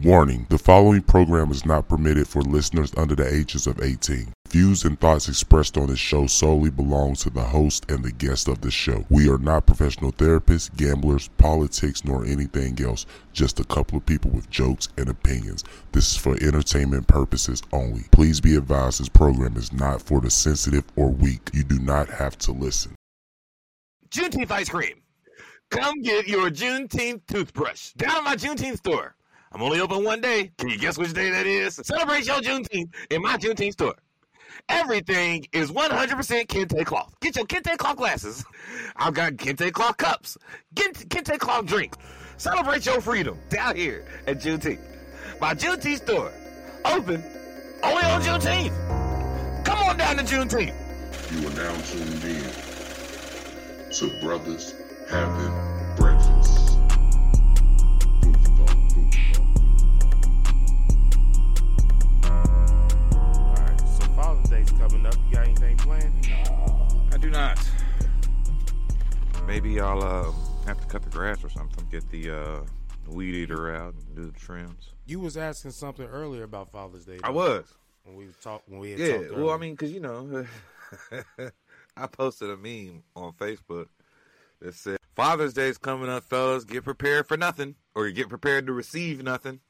[0.00, 4.32] Warning the following program is not permitted for listeners under the ages of 18.
[4.48, 8.46] Views and thoughts expressed on this show solely belong to the host and the guest
[8.46, 9.04] of the show.
[9.10, 13.06] We are not professional therapists, gamblers, politics, nor anything else.
[13.32, 15.64] Just a couple of people with jokes and opinions.
[15.90, 18.04] This is for entertainment purposes only.
[18.12, 21.50] Please be advised this program is not for the sensitive or weak.
[21.52, 22.94] You do not have to listen.
[24.10, 25.02] Juneteenth ice cream.
[25.70, 29.16] Come get your Juneteenth toothbrush down at my Juneteenth store.
[29.52, 30.50] I'm only open one day.
[30.58, 31.80] Can you guess which day that is?
[31.82, 33.94] Celebrate your Juneteenth in my Juneteenth store.
[34.68, 37.14] Everything is 100% Kente cloth.
[37.20, 38.44] Get your Kente cloth glasses.
[38.96, 40.36] I've got Kente cloth cups.
[40.74, 41.96] Get Kente cloth drinks.
[42.36, 44.80] Celebrate your freedom down here at Juneteenth.
[45.40, 46.32] My Juneteenth store.
[46.84, 47.22] Open
[47.82, 49.64] only on Juneteenth.
[49.64, 50.74] Come on down to Juneteenth.
[51.32, 52.68] You are now tuned in
[53.92, 54.74] to Brothers
[55.08, 55.77] Having
[64.48, 65.14] Day's coming up.
[65.28, 66.28] You got anything planned?
[67.12, 67.58] I do not.
[69.46, 70.32] Maybe I'll uh,
[70.66, 71.86] have to cut the grass or something.
[71.90, 72.60] Get the uh,
[73.08, 74.90] weed eater out and do the trims.
[75.06, 77.18] You was asking something earlier about Father's Day.
[77.24, 77.74] I though, was.
[78.04, 79.18] when we talked when we had Yeah.
[79.18, 80.44] talked Well, I mean, because you know,
[81.96, 83.86] I posted a meme on Facebook
[84.60, 86.64] that said Father's Day's coming up, fellas.
[86.64, 89.60] Get prepared for nothing, or get prepared to receive nothing,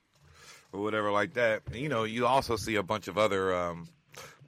[0.73, 1.62] or whatever like that.
[1.67, 3.89] And, you know, you also see a bunch of other um,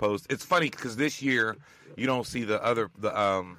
[0.00, 0.26] posts.
[0.30, 1.56] It's funny because this year
[1.96, 3.58] you don't see the other the um.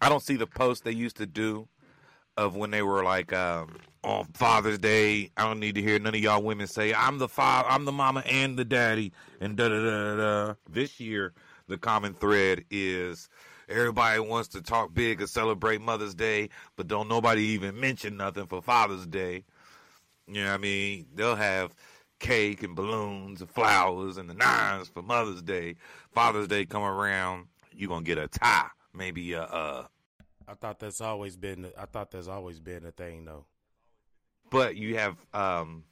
[0.00, 1.68] I don't see the posts they used to do
[2.36, 5.30] of when they were like um, on Father's Day.
[5.36, 7.92] I don't need to hear none of y'all women say I'm the father, I'm the
[7.92, 10.16] mama and the daddy, and da da da.
[10.16, 10.54] da.
[10.68, 11.32] This year,
[11.68, 13.28] the common thread is
[13.68, 18.46] everybody wants to talk big and celebrate Mother's Day, but don't nobody even mention nothing
[18.46, 19.44] for Father's Day.
[20.28, 21.06] You know what I mean?
[21.14, 21.74] They'll have
[22.18, 25.76] cake and balloons and flowers and the nines for Mother's Day.
[26.12, 29.42] Father's Day come around, you're gonna get a tie, maybe a.
[29.42, 29.88] a
[30.48, 31.70] I thought that's always been.
[31.76, 33.46] I thought that's always been a thing, though.
[34.50, 35.84] but you have um,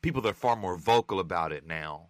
[0.00, 2.08] people that are far more vocal about it now.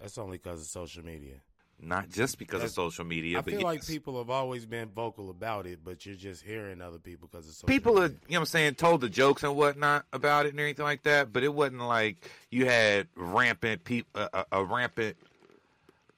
[0.00, 1.42] That's only because of social media.
[1.84, 5.30] Not just because That's- of social media, I feel like people have always been vocal
[5.30, 8.16] about it, but you're just hearing other people because of social people are, you know
[8.28, 11.42] what I'm saying, told the jokes and whatnot about it and everything like that, but
[11.42, 12.18] it wasn't like
[12.50, 15.16] you had rampant peop uh, a, a rampant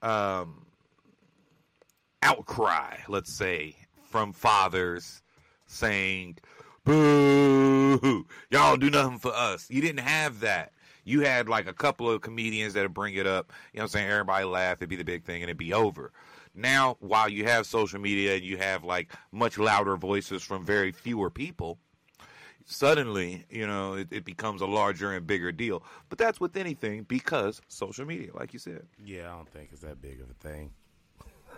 [0.03, 0.67] um,
[2.23, 3.75] outcry, let's say,
[4.11, 5.23] from fathers
[5.67, 6.37] saying,
[6.85, 9.71] boo, y'all do nothing for us.
[9.71, 10.73] You didn't have that.
[11.05, 13.85] You had like a couple of comedians that would bring it up, you know what
[13.85, 14.11] I'm saying?
[14.11, 16.13] Everybody laugh, it'd be the big thing, and it'd be over.
[16.55, 20.93] Now, while you have social media and you have like much louder voices from very
[20.93, 21.79] fewer people,
[22.65, 25.83] suddenly, you know, it, it becomes a larger and bigger deal.
[26.09, 28.87] But that's with anything because social media, like you said.
[29.05, 30.71] Yeah, I don't think it's that big of a thing.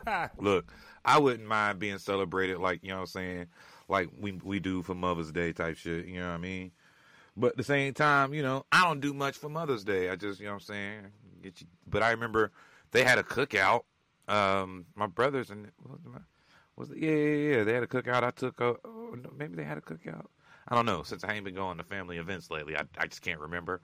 [0.39, 0.73] Look,
[1.05, 3.47] I wouldn't mind being celebrated like, you know what I'm saying,
[3.89, 6.73] like we we do for Mother's Day type shit, you know what I mean?
[7.37, 10.09] But at the same time, you know, I don't do much for Mother's Day.
[10.09, 11.01] I just, you know what I'm saying,
[11.43, 12.51] get you but I remember
[12.93, 13.83] they had a cookout.
[14.29, 16.23] Um my brothers and was it,
[16.77, 18.23] was it, yeah, yeah, yeah, they had a cookout.
[18.25, 20.27] I took a oh, maybe they had a cookout.
[20.69, 21.03] I don't know.
[21.05, 23.81] Since I ain't been going to family events lately, I I just can't remember.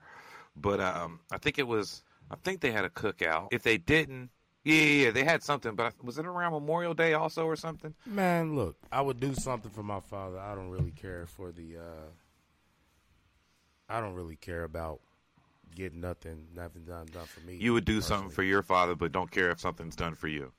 [0.55, 3.49] But um I think it was I think they had a cookout.
[3.51, 4.31] If they didn't,
[4.63, 7.93] yeah, yeah, yeah, they had something, but was it around Memorial Day also or something?
[8.05, 10.39] Man, look, I would do something for my father.
[10.39, 11.77] I don't really care for the.
[11.77, 12.09] uh
[13.93, 15.01] I don't really care about
[15.75, 17.57] getting nothing, nothing done done for me.
[17.59, 20.51] You would do something for your father, but don't care if something's done for you.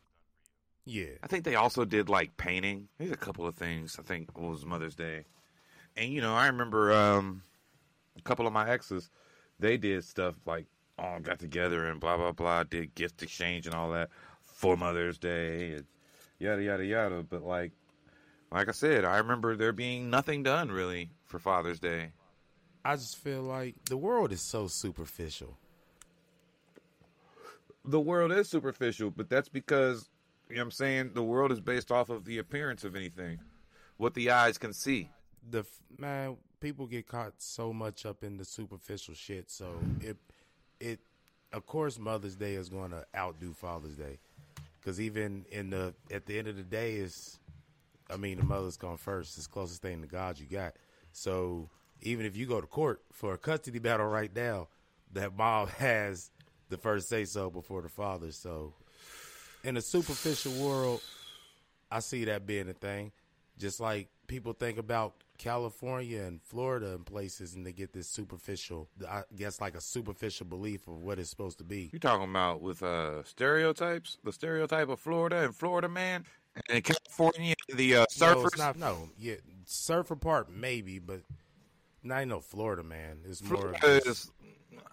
[0.84, 2.88] Yeah, I think they also did like painting.
[2.96, 3.96] There's a couple of things.
[3.98, 5.24] I think it was Mother's Day,
[5.96, 7.42] and you know, I remember um,
[8.16, 9.10] a couple of my exes.
[9.58, 10.66] They did stuff like
[10.96, 12.62] all got together and blah blah blah.
[12.62, 14.10] Did gift exchange and all that
[14.44, 15.84] for Mother's Day and
[16.38, 17.24] yada yada yada.
[17.28, 17.72] But like,
[18.52, 22.12] like I said, I remember there being nothing done really for Father's Day.
[22.84, 25.56] I just feel like the world is so superficial.
[27.84, 30.08] the world is superficial, but that's because
[30.48, 33.38] you know what I'm saying the world is based off of the appearance of anything,
[33.96, 35.10] what the eyes can see.
[35.50, 35.64] The
[35.98, 39.50] man, people get caught so much up in the superficial shit.
[39.50, 40.16] So it,
[40.80, 41.00] it,
[41.52, 44.18] of course, Mother's Day is going to outdo Father's Day,
[44.80, 47.38] because even in the at the end of the day, is,
[48.10, 49.36] I mean, the mother's gone first.
[49.36, 50.74] It's the closest thing to God you got.
[51.12, 51.68] So
[52.04, 54.68] even if you go to court for a custody battle right now,
[55.12, 56.30] that mom has
[56.68, 58.30] the first say so before the father.
[58.32, 58.74] So
[59.64, 61.00] in a superficial world,
[61.90, 63.12] I see that being a thing.
[63.58, 68.88] Just like people think about California and Florida and places, and they get this superficial,
[69.08, 71.90] I guess, like a superficial belief of what it's supposed to be.
[71.92, 74.18] You talking about with uh stereotypes?
[74.24, 76.24] The stereotype of Florida and Florida man
[76.68, 78.46] and California, the uh, No, surfers.
[78.46, 78.76] it's not.
[78.76, 79.36] No, yeah,
[79.66, 81.20] surfer part maybe, but
[82.04, 83.18] not ain't no Florida man.
[83.28, 83.54] It's more.
[83.70, 84.30] of Florida just- is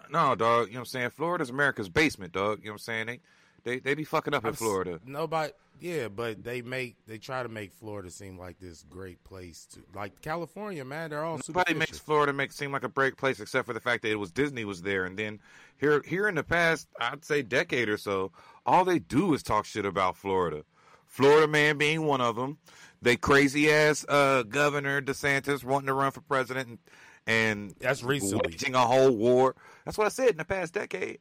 [0.09, 0.67] no dog.
[0.67, 1.09] You know what I'm saying?
[1.11, 2.59] Florida's America's basement, dog.
[2.59, 3.07] You know what I'm saying?
[3.07, 3.19] They
[3.63, 4.99] they, they be fucking up in I've s- Florida.
[5.05, 9.67] Nobody, yeah, but they make they try to make Florida seem like this great place
[9.73, 11.11] to like California, man.
[11.11, 14.01] They're all Nobody makes Florida make seem like a break place except for the fact
[14.01, 15.39] that it was Disney was there, and then
[15.77, 18.31] here here in the past, I'd say decade or so,
[18.65, 20.63] all they do is talk shit about Florida.
[21.05, 22.57] Florida man being one of them.
[23.01, 26.80] They crazy ass uh, Governor DeSantis wanting to run for president and,
[27.27, 28.42] and That's recently.
[28.45, 29.56] waging a whole war.
[29.86, 31.19] That's what I said in the past decade.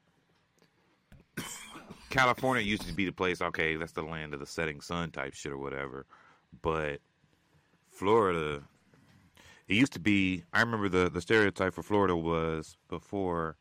[2.10, 3.40] California used to be the place.
[3.40, 6.06] Okay, that's the land of the setting sun type shit or whatever,
[6.60, 7.00] but
[7.90, 8.62] Florida
[9.70, 13.56] it used to be i remember the the stereotype for florida was before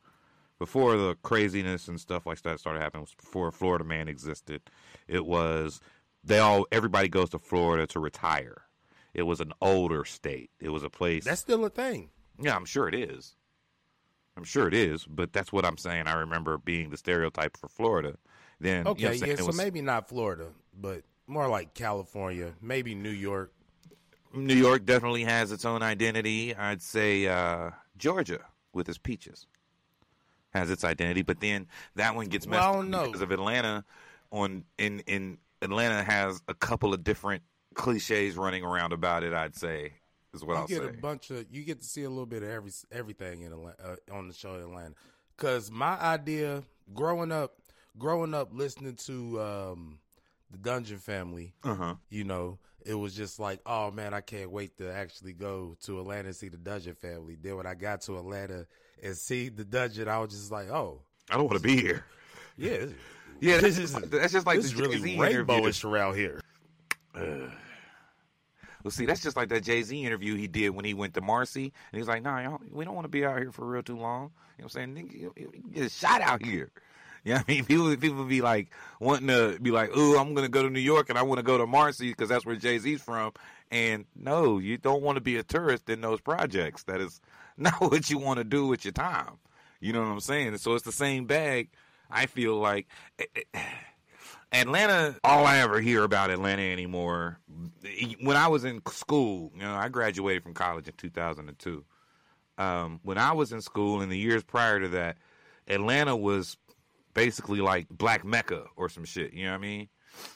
[0.57, 4.61] before the craziness and stuff like that started happening was before florida man existed
[5.07, 5.79] it was
[6.23, 8.63] they all everybody goes to florida to retire
[9.13, 12.09] it was an older state it was a place That's still a thing.
[12.41, 13.35] yeah i'm sure it is
[14.37, 17.67] i'm sure it is but that's what i'm saying i remember being the stereotype for
[17.67, 18.15] florida
[18.59, 19.31] then you know Okay, I'm saying?
[19.31, 19.35] yeah.
[19.37, 23.53] So was- maybe not Florida, but more like California, maybe New York.
[24.33, 26.53] New York definitely has its own identity.
[26.53, 28.41] I'd say uh, Georgia
[28.73, 29.47] with its peaches
[30.53, 33.85] has its identity, but then that one gets messed Well, up because of Atlanta.
[34.31, 37.43] On in in Atlanta has a couple of different
[37.75, 39.33] cliches running around about it.
[39.33, 39.93] I'd say
[40.33, 40.89] is what you I'll get say.
[40.89, 43.75] a bunch of you get to see a little bit of every everything in Atlanta,
[44.11, 44.93] uh, on the show in Atlanta.
[45.37, 46.63] Cause my idea
[46.93, 47.53] growing up,
[47.97, 49.99] growing up listening to um,
[50.51, 51.95] the Dungeon Family, Uh huh.
[52.09, 55.99] you know, it was just like, oh man, I can't wait to actually go to
[55.99, 57.37] Atlanta and see the Dungeon Family.
[57.41, 58.65] Then when I got to Atlanta
[59.01, 61.01] and see the Dungeon, I was just like, oh
[61.31, 62.03] I don't want to be here.
[62.57, 62.85] yeah,
[63.41, 66.41] Yeah, This that's, is- that's just like this the is really rainbowish around here.
[68.83, 71.21] Well, see, that's just like that Jay Z interview he did when he went to
[71.21, 73.83] Marcy, and he's like, "Nah, y'all, we don't want to be out here for real
[73.83, 74.95] too long." You know what I'm saying?
[74.95, 76.71] Nigga, you, you get shot out here.
[77.25, 77.65] You know I mean?
[77.65, 78.69] People, people be like
[79.01, 81.43] wanting to be like, "Ooh, I'm gonna go to New York and I want to
[81.43, 83.33] go to Marcy because that's where Jay Z's from."
[83.69, 86.83] And no, you don't want to be a tourist in those projects.
[86.83, 87.19] That is
[87.57, 89.33] not what you want to do with your time.
[89.81, 90.57] You know what I'm saying?
[90.59, 91.67] So it's the same bag.
[92.09, 92.87] I feel like.
[94.51, 97.39] Atlanta, all I ever hear about Atlanta anymore,
[98.21, 101.85] when I was in school, you know, I graduated from college in 2002.
[102.57, 105.17] Um, when I was in school in the years prior to that,
[105.67, 106.57] Atlanta was
[107.13, 109.33] basically like Black Mecca or some shit.
[109.33, 109.87] You know what I mean?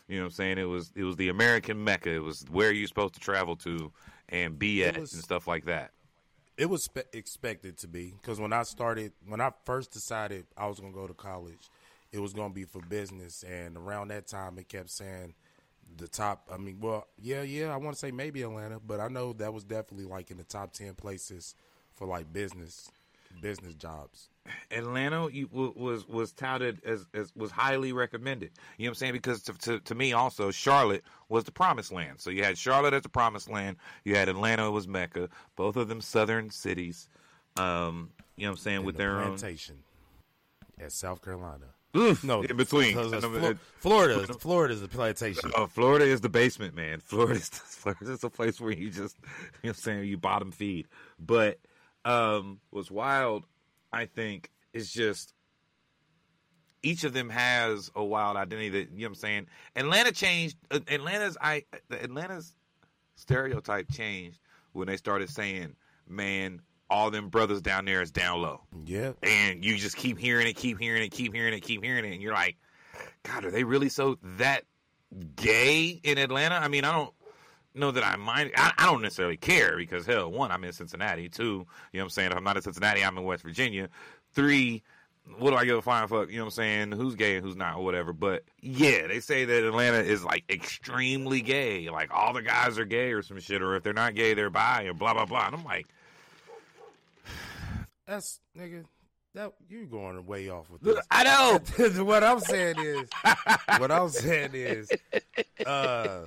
[0.07, 0.57] You know what I'm saying?
[0.59, 2.11] It was it was the American Mecca.
[2.11, 3.91] It was where you're supposed to travel to
[4.29, 5.91] and be at was- and stuff like that.
[6.57, 10.67] It was spe- expected to be because when I started, when I first decided I
[10.67, 11.69] was going to go to college,
[12.11, 13.43] it was going to be for business.
[13.43, 15.33] And around that time, it kept saying
[15.97, 16.47] the top.
[16.51, 19.53] I mean, well, yeah, yeah, I want to say maybe Atlanta, but I know that
[19.53, 21.55] was definitely like in the top 10 places
[21.95, 22.89] for like business,
[23.41, 24.29] business jobs.
[24.71, 28.51] Atlanta you- was was touted as, as was highly recommended.
[28.77, 29.13] You know what I'm saying?
[29.13, 32.19] Because to, to to me also Charlotte was the promised land.
[32.19, 33.77] So you had Charlotte as the promised land.
[34.03, 35.29] You had Atlanta was Mecca.
[35.55, 37.07] Both of them southern cities.
[37.57, 39.37] Um, you know what I'm saying And with the their own.
[39.37, 39.77] plantation
[40.79, 41.65] at South Carolina.
[41.95, 42.95] Oof, No, in between.
[42.95, 45.51] because it's I know, Flo- Florida, Florida is the plantation.
[45.55, 46.99] Oh, Florida is the basement, man.
[46.99, 50.17] Florida is Florida is a place where you just you know what I'm saying you
[50.17, 50.87] bottom feed.
[51.19, 51.59] But
[52.03, 53.45] um what's wild,
[53.93, 55.33] I think, is just
[56.81, 59.47] each of them has a wild identity that you know what I'm saying.
[59.75, 62.53] Atlanta changed uh, Atlanta's I Atlanta's
[63.15, 64.39] stereotype changed
[64.73, 65.75] when they started saying,
[66.09, 69.13] Man, all them brothers down there is down low Yeah.
[69.23, 72.11] and you just keep hearing it, keep hearing it, keep hearing it, keep hearing it,
[72.13, 72.57] and you're like,
[73.23, 74.65] God, are they really so that
[75.37, 76.55] gay in Atlanta?
[76.55, 77.13] I mean, I don't
[77.75, 78.51] know that I mind.
[78.57, 81.29] I, I don't necessarily care because hell, one, I'm in Cincinnati.
[81.29, 82.31] Two, you know what I'm saying?
[82.31, 83.89] If I'm not in Cincinnati, I'm in West Virginia.
[84.33, 84.83] Three,
[85.37, 86.29] what do I give a flying fuck?
[86.29, 86.91] You know what I'm saying?
[86.91, 88.13] Who's gay and who's not, or whatever.
[88.13, 91.89] But yeah, they say that Atlanta is like extremely gay.
[91.89, 94.49] Like all the guys are gay or some shit, or if they're not gay, they're
[94.49, 95.47] bi, or blah blah blah.
[95.47, 95.87] And I'm like,
[98.07, 98.85] That's nigga.
[99.35, 100.99] That you going way off with this.
[101.09, 102.03] I know.
[102.03, 103.09] what I'm saying is,
[103.79, 104.91] what I'm saying is,
[105.65, 106.25] uh,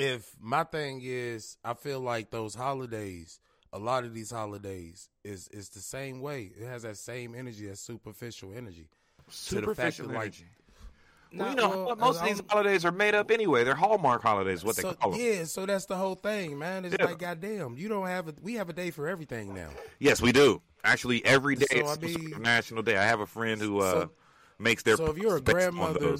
[0.00, 3.40] if my thing is, I feel like those holidays,
[3.72, 6.50] a lot of these holidays is is the same way.
[6.58, 8.88] It has that same energy, that superficial energy.
[9.48, 10.44] To the fact Superficial that, like, energy.
[11.32, 13.62] Well, you know, well, most of these holidays are made up anyway.
[13.62, 15.20] They're Hallmark holidays, what they call them.
[15.20, 16.84] Yeah, so that's the whole thing, man.
[16.84, 17.04] It's Yeah.
[17.04, 19.68] like goddamn, you don't have a we have a day for everything now.
[20.00, 20.60] Yes, we do.
[20.82, 22.96] Actually, every day So, it's I mean- national day.
[22.96, 24.10] I have a friend who uh, So-
[24.58, 26.16] makes their So if you're a grandmother,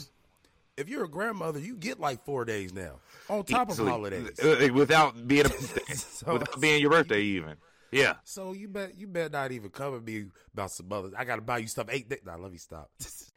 [0.76, 3.88] if you're a grandmother, you get like four days now on top Easily.
[3.88, 4.40] of holidays.
[4.40, 5.49] Uh, without being a
[5.94, 7.56] So- without being your birthday even.
[7.92, 8.14] Yeah.
[8.25, 11.12] So you bet you bet not even come and be about some others.
[11.16, 12.20] I gotta buy you stuff eight days.
[12.25, 12.90] Nah, let me stop.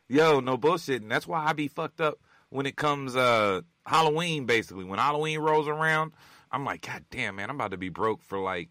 [0.08, 2.20] Yo, no bullshit, and that's why I be fucked up
[2.50, 4.46] when it comes uh Halloween.
[4.46, 6.12] Basically, when Halloween rolls around,
[6.52, 8.70] I'm like, God damn, man, I'm about to be broke for like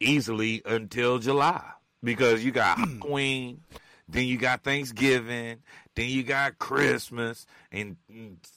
[0.00, 1.62] easily until July
[2.02, 3.60] because you got Halloween,
[4.10, 5.58] then you got Thanksgiving,
[5.94, 7.96] then you got Christmas, and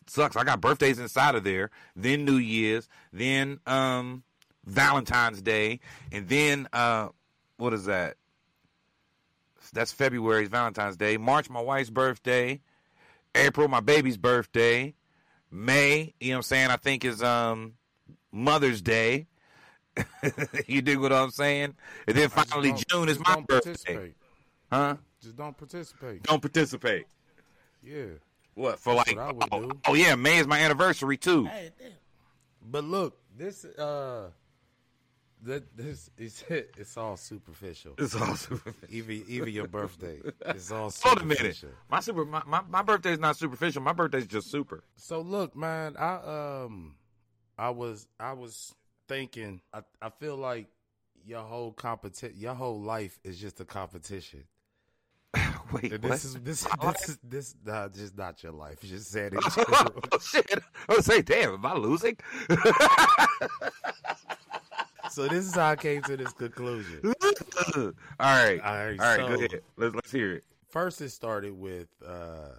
[0.07, 0.35] sucks.
[0.35, 4.23] I got birthdays inside of there, then New Year's, then um
[4.65, 5.79] Valentine's Day,
[6.11, 7.09] and then uh
[7.57, 8.17] what is that?
[9.73, 11.17] That's February's Valentine's Day.
[11.17, 12.61] March, my wife's birthday.
[13.35, 14.93] April, my baby's birthday.
[15.49, 16.69] May, you know what I'm saying?
[16.69, 17.73] I think is um
[18.31, 19.27] Mother's Day.
[20.67, 21.75] you dig what I'm saying?
[22.07, 24.13] And then finally June is my birthday.
[24.71, 24.95] Huh?
[25.23, 26.23] Just don't participate.
[26.23, 27.05] Don't participate.
[27.81, 28.05] Yeah.
[28.55, 29.79] What for like what I would oh, do.
[29.87, 31.49] oh yeah, May is my anniversary too.
[32.61, 34.29] But look, this uh,
[35.43, 37.93] that this is it's all superficial.
[37.97, 38.61] It's awesome.
[38.89, 41.63] Even even your birthday, it's all Hold a minute.
[41.89, 43.81] My super my, my, my birthday is not superficial.
[43.81, 44.83] My birthday's just super.
[44.97, 46.95] So look, man, I um,
[47.57, 48.75] I was I was
[49.07, 50.67] thinking, I I feel like
[51.25, 54.43] your whole competition, your whole life is just a competition.
[55.73, 58.79] Wait, this is this this is this nah, just not your life.
[58.81, 59.39] Just said it.
[59.57, 60.59] oh shit!
[60.89, 62.17] I was say, damn, am I losing?
[65.09, 67.01] so this is how I came to this conclusion.
[67.75, 69.61] all right, All right, all right, so- go ahead.
[69.77, 70.43] Let's let's hear it.
[70.69, 72.55] First, it started with uh,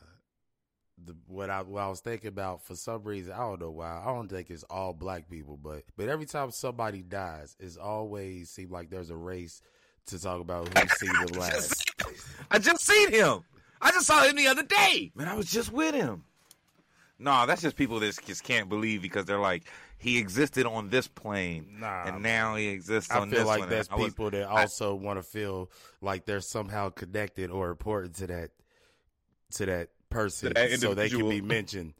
[1.04, 2.62] the what I what I was thinking about.
[2.62, 4.00] For some reason, I don't know why.
[4.02, 8.50] I don't think it's all black people, but but every time somebody dies, it's always
[8.50, 9.62] seems like there's a race
[10.06, 11.93] to talk about who seen the last.
[12.50, 13.40] I just seen him.
[13.80, 15.12] I just saw him the other day.
[15.14, 16.24] Man, I was just with him.
[17.18, 19.64] No, that's just people that just can't believe because they're like,
[19.98, 23.60] he existed on this plane, Nah, and now he exists I on feel this like
[23.60, 23.68] one.
[23.70, 27.50] that's And I was- people that I- also want to feel like they're somehow connected
[27.50, 28.50] or important to that
[29.52, 31.94] to that person, To that so they can be mentioned.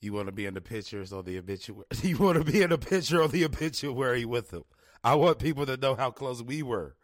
[0.00, 1.84] You want to be in the pictures or the obituary.
[2.02, 4.64] You want to be in the picture or the obituary with them.
[5.04, 6.96] I want people to know how close we were.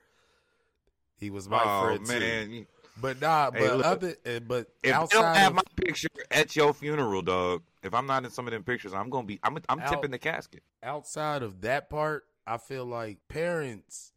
[1.23, 2.19] He was my oh friend too.
[2.19, 2.67] man, You-
[3.01, 5.63] But nah, Hey, but look, other, uh, but if you outside don't have of, my
[5.77, 9.27] picture at your funeral, dog, if I'm not in some of them pictures, I'm gonna
[9.27, 9.39] be.
[9.45, 10.65] I'm I'm Out- tipping the casket.
[10.83, 14.13] outside of that part, I feel like parents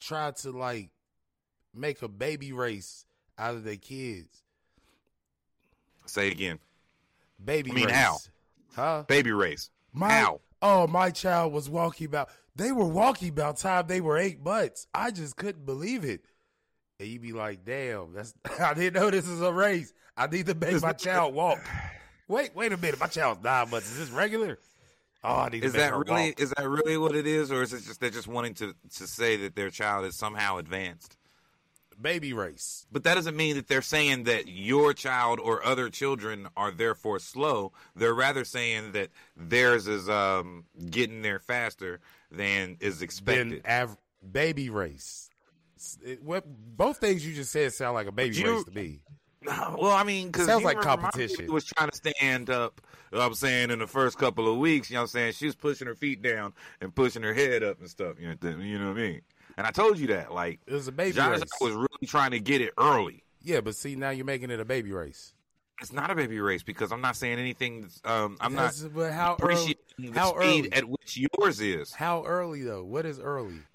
[0.00, 0.88] try to like
[1.74, 3.04] make a baby race
[3.38, 4.42] out of their kids.
[6.06, 6.58] Say it again.
[7.44, 7.94] Baby I mean, race.
[7.94, 8.16] how?
[8.74, 9.04] Huh?
[9.06, 9.68] Baby race.
[9.92, 10.40] My, How?
[10.64, 12.30] Oh, my child was walking about.
[12.56, 14.86] They were walking about time they were eight months.
[14.94, 16.22] I just couldn't believe it.
[16.98, 19.92] And you be like, damn, that's I didn't know this is a race.
[20.16, 21.60] I need to make my child walk.
[22.28, 22.98] Wait, wait a minute.
[22.98, 23.90] My child's nine months.
[23.92, 24.58] Is this regular?
[25.22, 26.40] Oh, I need to Is that really walk.
[26.40, 29.06] is that really what it is, or is it just they're just wanting to to
[29.06, 31.18] say that their child is somehow advanced?
[32.00, 32.86] Baby race?
[32.92, 37.18] But that doesn't mean that they're saying that your child or other children are therefore
[37.18, 37.72] slow.
[37.96, 43.64] They're rather saying that theirs is um, getting there faster than is expected.
[43.68, 43.96] av-
[44.32, 45.30] baby race.
[46.04, 49.00] It, what both things you just said sound like a baby You- race to me.
[49.46, 51.52] Well, I mean, because Sounds like competition.
[51.52, 52.80] was trying to stand up.
[53.12, 55.54] I'm saying in the first couple of weeks, you know, what I'm saying she was
[55.54, 58.14] pushing her feet down and pushing her head up and stuff.
[58.18, 59.20] You know, you know what I mean?
[59.56, 61.42] And I told you that, like, It was a baby race.
[61.60, 63.22] was really trying to get it early.
[63.42, 65.32] Yeah, but see now you're making it a baby race.
[65.80, 67.88] It's not a baby race because I'm not saying anything.
[68.04, 69.76] Um, I'm not but how early?
[70.14, 70.72] How speed early?
[70.72, 71.92] at which yours is.
[71.92, 72.84] How early though?
[72.84, 73.58] What is early?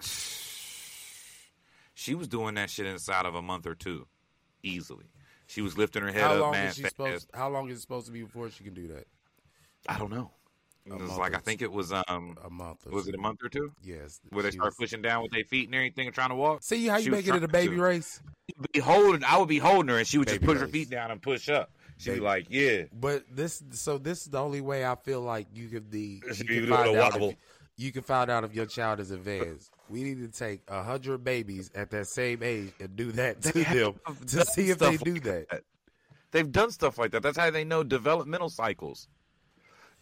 [1.94, 4.06] She was doing that shit inside of a month or two,
[4.62, 5.04] easily.
[5.48, 6.96] She was lifting her head How up, long is she fast.
[6.96, 7.30] supposed?
[7.34, 9.06] How long is it supposed to be before she can do that?
[9.86, 10.30] I don't know.
[10.90, 12.86] It was like I think it was um A month.
[12.86, 13.22] Or was it a two.
[13.22, 14.20] month or two Yes.
[14.30, 16.34] where they she start was- pushing down with their feet and everything and trying to
[16.34, 16.62] walk.
[16.62, 17.82] See how you was making it a baby to.
[17.82, 18.20] race?
[18.72, 20.90] Be holding, I would be holding her, and she would just Baby push her feet
[20.90, 21.70] down and push up.
[21.98, 25.46] She'd be like, "Yeah, But this, so this is the only way I feel like
[25.54, 26.22] you could be.
[26.26, 27.20] You She can a find out.
[27.22, 27.36] If,
[27.76, 29.70] you can find out if your child is advanced.
[29.88, 33.52] We need to take a hundred babies at that same age and do that to
[33.52, 33.94] them
[34.26, 35.62] to see if they do like that.
[36.32, 37.22] They've done stuff like that.
[37.22, 39.08] That's how they know developmental cycles.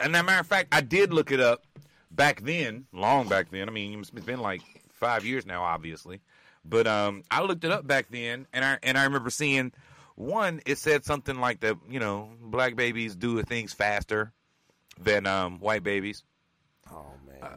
[0.01, 1.65] And as a matter of fact, I did look it up
[2.11, 3.69] back then, long back then.
[3.69, 4.63] I mean, it's been like
[4.93, 6.21] five years now, obviously.
[6.65, 9.73] But um, I looked it up back then, and I and I remember seeing
[10.17, 11.77] one, it said something like that.
[11.89, 14.33] You know, black babies do things faster
[15.01, 16.25] than um, white babies.
[16.93, 17.51] Oh man,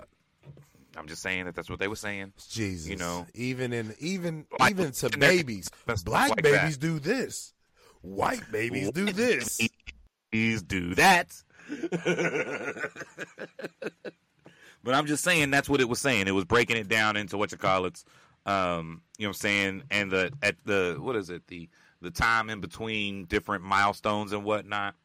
[0.96, 2.34] I'm just saying that that's what they were saying.
[2.50, 3.26] Jesus, you know.
[3.34, 5.70] even in even Like, even to babies,
[6.06, 6.88] black like babies that.
[6.88, 7.54] do this,
[8.02, 9.60] white babies do this.
[10.32, 11.34] Please do that.
[14.84, 16.28] but I'm just saying that's what it was saying.
[16.28, 18.04] It was breaking it down into what you call it.
[18.46, 19.84] Um, you know what I'm saying?
[19.92, 21.48] And the at the what is it?
[21.48, 21.70] The
[22.02, 24.96] the time in between different milestones and whatnot.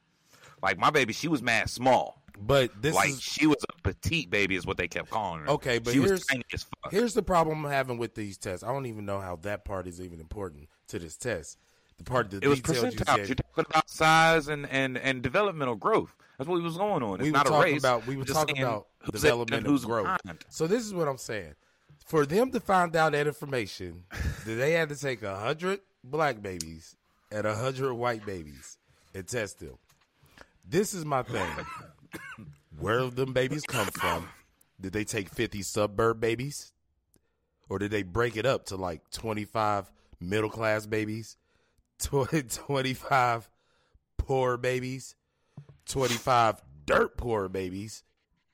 [0.62, 2.22] Like my baby, she was mad small.
[2.38, 5.50] But this like is she was a petite baby, is what they kept calling her.
[5.50, 6.92] Okay, but she here's- was tiny as fuck.
[6.92, 8.62] Here's the problem I'm having with these tests.
[8.62, 11.58] I don't even know how that part is even important to this test.
[11.98, 15.76] The part that It was details You You're talking about size and, and, and developmental
[15.76, 16.14] growth.
[16.38, 17.14] That's what he was going on.
[17.14, 17.82] It's we were not a talking race.
[17.82, 20.22] about we were talking about who's ahead development of who's growth.
[20.22, 20.44] behind.
[20.50, 21.54] So this is what I'm saying.
[22.04, 24.04] For them to find out that information,
[24.44, 26.94] that they had to take a hundred black babies
[27.32, 28.78] and a hundred white babies
[29.14, 29.78] and test them.
[30.68, 31.48] This is my thing.
[32.78, 34.28] Where did them babies come from?
[34.80, 36.72] Did they take 50 suburb babies?
[37.68, 41.36] Or did they break it up to like 25 middle class babies, 20,
[41.98, 43.48] 25
[44.18, 45.14] poor babies,
[45.86, 48.04] 25 dirt poor babies,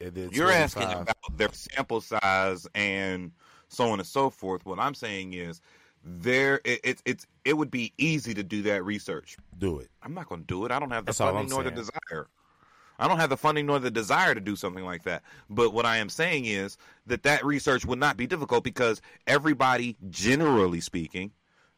[0.01, 3.33] and then You're 25 asking about their sample size and
[3.69, 4.65] so on and so forth.
[4.65, 5.61] What I'm saying is,
[6.05, 9.37] there it, it's it's it would be easy to do that research.
[9.59, 9.89] do it.
[10.03, 10.73] I'm not going to do it.
[10.73, 12.29] I don't have the That's funding nor the desire.
[12.99, 15.23] I don't have the funding nor the desire to do something like that.
[15.49, 19.97] But what I am saying is that that research would not be difficult because everybody,
[20.11, 21.33] generally speaking,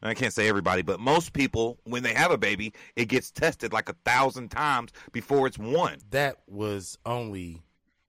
[0.07, 3.73] I can't say everybody, but most people, when they have a baby, it gets tested
[3.73, 5.97] like a thousand times before it's one.
[6.11, 7.63] That was only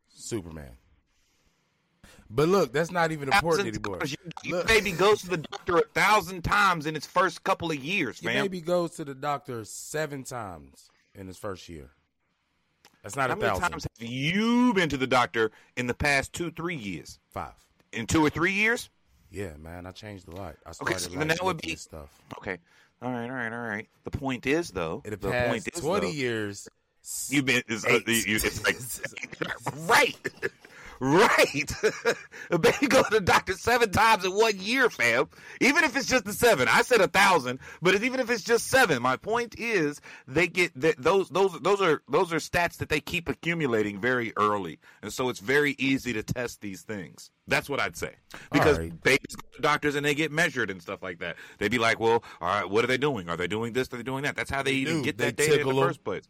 [0.08, 0.76] Superman.
[2.28, 3.98] But look, that's not even important anymore.
[3.98, 4.16] times.
[4.42, 8.22] Your, baby goes to the doctor a thousand times in its first couple of years,
[8.22, 11.90] Your baby goes to the doctor seven times in his first year.
[13.02, 13.70] That's not How a many thousand.
[13.70, 17.20] times have you been to the doctor in the past two, three years?
[17.30, 17.52] Five.
[17.92, 18.90] In two or three years?
[19.36, 20.56] Yeah, man, I changed a lot.
[20.64, 22.08] I Okay, started so like, that would be- stuff.
[22.38, 22.56] Okay.
[23.02, 23.86] All right, all right, all right.
[24.04, 26.68] The point is, though, In the the past point is, twenty though, years,
[27.28, 28.78] you've been, uh, you, it's like,
[29.86, 30.16] right,
[31.00, 31.72] right.
[32.50, 35.28] a baby go to the doctor seven times in one year, fam.
[35.60, 38.66] Even if it's just the seven, I said a thousand, but even if it's just
[38.68, 42.88] seven, my point is, they get that those those those are those are stats that
[42.88, 47.30] they keep accumulating very early, and so it's very easy to test these things.
[47.48, 48.14] That's what I'd say
[48.50, 49.02] because right.
[49.02, 51.36] babies go to doctors and they get measured and stuff like that.
[51.58, 53.28] They'd be like, "Well, all right, what are they doing?
[53.28, 53.92] Are they doing this?
[53.92, 56.24] Are they doing that?" That's how they, even get that data in the first place.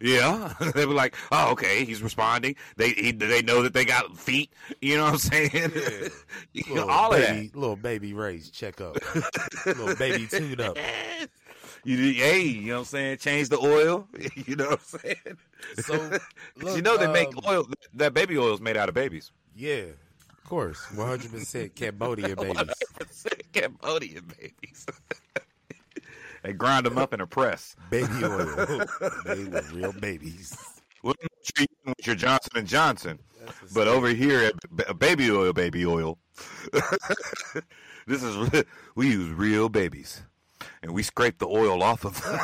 [0.00, 4.16] Yeah, they were like, "Oh, okay, he's responding." They he, they know that they got
[4.16, 4.50] feet.
[4.80, 5.72] You know what I'm saying?
[6.52, 8.96] You know, all of baby, little baby raised check up,
[9.66, 10.76] little baby tuned up.
[11.84, 13.18] You hey, you know what I'm saying?
[13.18, 14.08] Change the oil.
[14.34, 15.38] You know what I'm saying?
[15.84, 16.18] So,
[16.58, 17.66] 'Cause you know they make um, oil.
[17.94, 19.30] That baby oil is made out of babies.
[19.54, 19.84] Yeah,
[20.30, 23.26] of course, one hundred percent Cambodian babies.
[23.52, 24.86] Cambodian babies.
[26.42, 27.76] They grind them up in a press.
[27.90, 28.46] Baby oil,
[29.24, 30.56] they were real babies.
[31.02, 33.18] Well, I'm not sure you with your Johnson and Johnson,
[33.74, 36.18] but over here at B- Baby Oil, Baby Oil,
[38.06, 40.22] this is we use real babies,
[40.82, 42.38] and we scrape the oil off of them.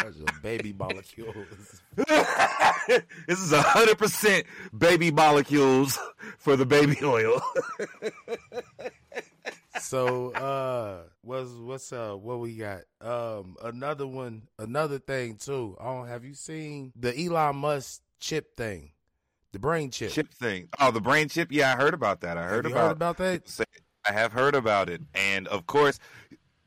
[0.00, 1.80] Those are baby molecules.
[1.96, 4.44] this is hundred percent
[4.76, 5.98] baby molecules
[6.38, 7.40] for the baby oil.
[9.80, 12.82] So, uh, what's what's uh what we got?
[13.00, 15.76] Um, another one, another thing too.
[15.80, 18.92] Oh, have you seen the Elon Musk chip thing,
[19.52, 20.12] the brain chip?
[20.12, 20.68] chip thing.
[20.78, 21.48] Oh, the brain chip.
[21.50, 22.38] Yeah, I heard about that.
[22.38, 23.66] I heard about heard about that?
[24.06, 25.98] I have heard about it, and of course,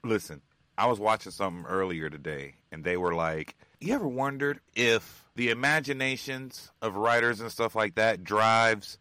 [0.03, 0.41] listen.
[0.79, 5.49] I was watching something earlier today, and they were like, "You ever wondered if the
[5.49, 8.99] imaginations of writers and stuff like that drives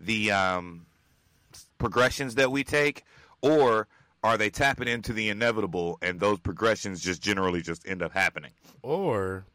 [0.00, 0.86] the um,
[1.78, 3.04] progressions that we take,
[3.42, 3.88] or
[4.22, 8.52] are they tapping into the inevitable, and those progressions just generally just end up happening?"
[8.82, 9.46] Or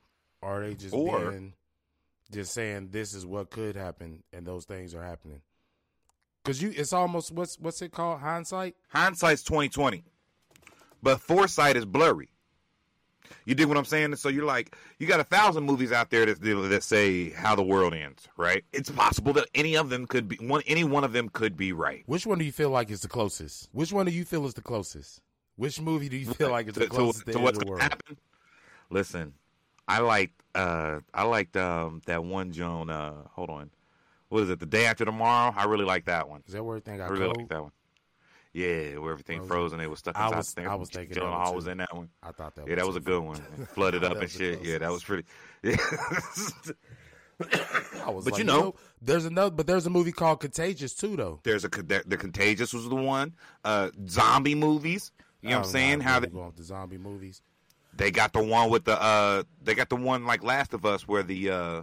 [0.41, 1.54] are they just Or- being
[2.32, 5.41] just saying this is what could happen and those things are happening?
[6.44, 8.20] Because you, it's almost what's what's it called?
[8.22, 8.76] Hindsight.
[8.89, 10.04] hindsight's twenty twenty,
[11.04, 12.30] but foresight is blurry.
[13.46, 14.15] You dig what I'm saying?
[14.17, 17.63] So you're like, you got a thousand movies out there that that say how the
[17.63, 18.63] world ends, right?
[18.74, 20.62] It's possible that any of them could be one.
[20.67, 22.04] Any one of them could be right.
[22.06, 23.70] Which one do you feel like is the closest?
[23.72, 25.22] Which one do you feel is the closest?
[25.56, 27.58] Which movie do you feel like is the To, to, closest to, to end what's
[27.60, 27.82] the gonna world?
[27.84, 28.17] happen.
[28.89, 29.34] Listen,
[29.88, 32.89] I liked uh I liked um that one Joan.
[32.89, 33.70] Uh, hold on,
[34.30, 34.60] what is it?
[34.60, 35.54] The day after tomorrow.
[35.56, 36.44] I really like that one.
[36.48, 37.38] Is that where I got really cold?
[37.38, 37.72] like that one.
[38.53, 39.47] Yeah, where everything Frozen.
[39.49, 40.69] froze and they were stuck I inside was- the thing.
[40.69, 42.09] I was thinking one Hall was in that one.
[42.21, 42.67] I thought that.
[42.67, 43.35] Yeah, that was a good one.
[43.73, 44.61] Flooded up and shit.
[44.63, 45.23] Yeah, that was pretty.
[45.63, 45.77] Yeah.
[48.05, 51.15] I was But like, you know- there's another, but there's a movie called Contagious too,
[51.15, 51.39] though.
[51.43, 53.33] There's a the, the Contagious was the one.
[53.63, 55.11] Uh, zombie movies.
[55.41, 56.01] You know what I'm saying?
[56.01, 57.41] How they, going with the zombie movies?
[57.95, 61.07] they got the one with the uh they got the one like Last of Us
[61.07, 61.81] where the uh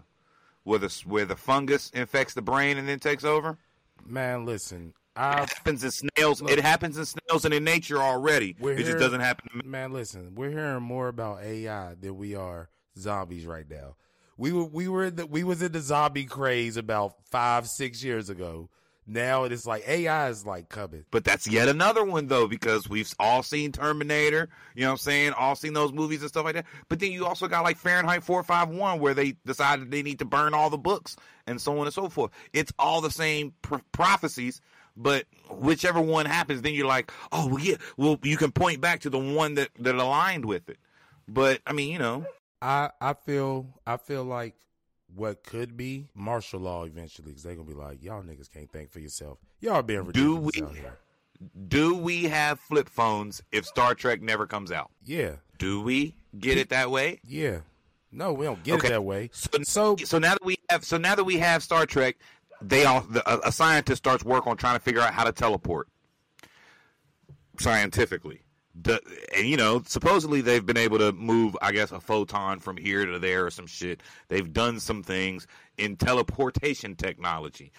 [0.63, 3.59] where the where the fungus infects the brain and then takes over.
[4.07, 6.41] Man, listen, It I happens in snails.
[6.41, 6.53] Look.
[6.53, 8.55] it happens in snails and in nature already.
[8.61, 9.61] It just doesn't happen.
[9.61, 13.97] To man, listen, we're hearing more about AI than we are zombies right now.
[14.37, 18.05] We were we were in the, we was in the zombie craze about five six
[18.05, 18.71] years ago.
[19.11, 21.07] Now it is like AI is like coming.
[21.11, 24.99] But that's yet another one though, because we've all seen Terminator, you know what I'm
[24.99, 25.33] saying?
[25.33, 26.67] All seen those movies and stuff like that.
[26.91, 30.53] But then you also got like Fahrenheit 451 where they decided they need to burn
[30.53, 32.31] all the books and so on and so forth.
[32.53, 34.61] It's all the same pr- prophecies,
[34.99, 39.01] but whichever one happens, then you're like, oh, well, yeah, well, you can point back
[39.01, 40.77] to the one that, that aligned with it.
[41.27, 42.27] But I mean, you know,
[42.61, 44.55] I I feel I feel like
[45.15, 48.91] what could be martial law eventually because they're gonna be like y'all niggas can't think
[48.91, 49.39] for yourself.
[49.61, 50.99] Y'all being Do ridiculous we- out here.
[51.69, 54.91] do we have flip phones if Star Trek never comes out?
[55.05, 57.21] Yeah, Do we get it that way?
[57.25, 57.61] yeah.
[58.11, 58.87] No, we don't get Okay.
[58.89, 59.29] it that way.
[59.35, 62.17] So, So so now that we have so now that we have Star Trek,
[62.63, 65.33] they all the, a, a scientist starts work on trying to figure out how to
[65.33, 65.89] teleport
[67.59, 68.43] scientifically.
[68.81, 69.01] The,
[69.37, 73.05] and you know, supposedly they've been able to move, I guess, a photon from here
[73.07, 74.03] to there or some shit.
[74.29, 77.73] They've done some things in teleportation technology.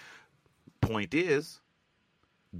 [0.82, 1.60] Point is,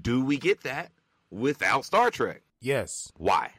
[0.00, 0.92] do we get that
[1.30, 2.42] without Star Trek?
[2.61, 3.50] yes, Why?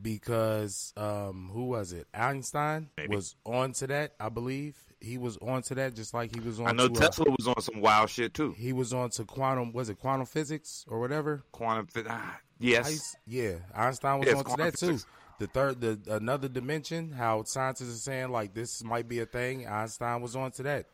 [0.00, 2.06] Because um who was it?
[2.14, 3.14] Einstein Maybe.
[3.14, 4.76] was on to that, I believe.
[5.00, 7.26] He was on to that just like he was on I know to, uh, Tesla
[7.38, 8.52] was on some wild shit too.
[8.56, 11.44] he was on to quantum was it quantum physics or whatever?
[11.52, 14.98] Quantum, ah, yes, yeah, Einstein was Yes, on to that too.
[15.38, 19.68] The third, the another dimension, how scientists are saying like this might be a thing.
[19.68, 20.86] Einstein was on to that.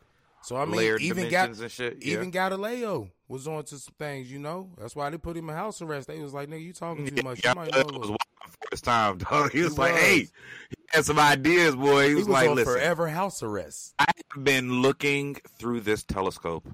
[0.45, 1.97] So I mean, layered even dimensions and shit.
[2.03, 2.49] even yeah.
[2.49, 4.31] Galileo was on to some things.
[4.31, 6.07] You know, that's why they put him in house arrest.
[6.07, 7.43] They was like, "Nigga, you talking too much?
[7.43, 8.19] yeah, You might know." was little." wild
[8.51, 9.51] for his time, dog.
[9.51, 10.01] He was He like, was.
[10.01, 13.41] "Hey, he had some ideas, boy." He He was, was like, on "Listen, forever house
[13.41, 13.95] arrest.
[13.97, 14.05] I
[14.35, 16.67] have been looking through this telescope,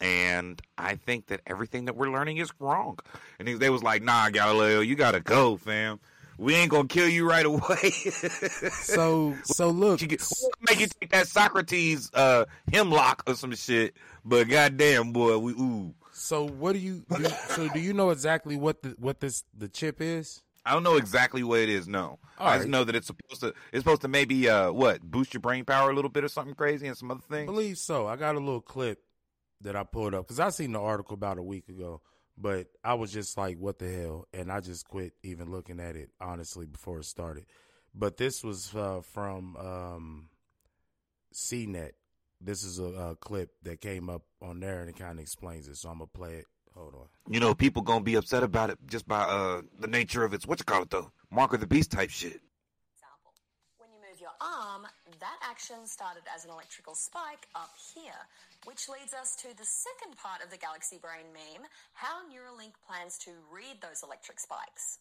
[0.00, 2.98] and I think that everything that we're learning is wrong."
[3.40, 5.98] And they was like, "Nah, Galileo, you gotta go, fam.
[6.38, 7.92] We ain't gonna kill you right away.
[8.70, 13.54] So, so look, you get, we'll make you take that Socrates uh, hemlock or some
[13.54, 15.94] shit." But goddamn, boy, we ooh.
[16.12, 17.04] so what do you?
[17.16, 20.42] Do, so do you know exactly what the what this the chip is?
[20.64, 21.88] I don't know exactly what it is.
[21.88, 22.70] No, All I just right.
[22.70, 23.48] know that it's supposed to.
[23.72, 26.54] It's supposed to maybe uh what boost your brain power a little bit or something
[26.54, 27.46] crazy and some other I things.
[27.46, 28.06] believe so.
[28.06, 29.00] I got a little clip
[29.62, 32.00] that I pulled up because I seen the article about a week ago,
[32.40, 35.96] but I was just like, "What the hell?" and I just quit even looking at
[35.96, 37.46] it honestly before it started.
[37.94, 40.28] But this was uh, from um,
[41.34, 41.92] CNET.
[42.40, 45.66] This is a, a clip that came up on there and it kind of explains
[45.66, 45.76] it.
[45.76, 46.46] So I'm gonna play it.
[46.74, 47.08] Hold on.
[47.28, 50.46] You know, people gonna be upset about it just by uh the nature of its
[50.46, 52.40] what you call it though, Mark of the Beast type shit.
[52.94, 53.34] example.
[53.78, 54.86] When you move your arm,
[55.20, 58.22] that action started as an electrical spike up here,
[58.64, 63.18] which leads us to the second part of the Galaxy Brain meme how Neuralink plans
[63.26, 64.98] to read those electric spikes.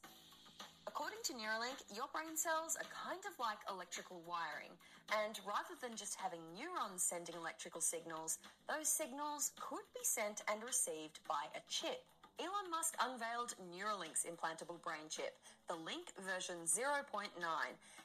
[0.87, 4.71] According to Neuralink, your brain cells are kind of like electrical wiring,
[5.11, 8.39] and rather than just having neurons sending electrical signals,
[8.71, 12.01] those signals could be sent and received by a chip.
[12.37, 15.33] Elon Musk unveiled Neuralink's implantable brain chip,
[15.65, 17.33] the Link version 0.9.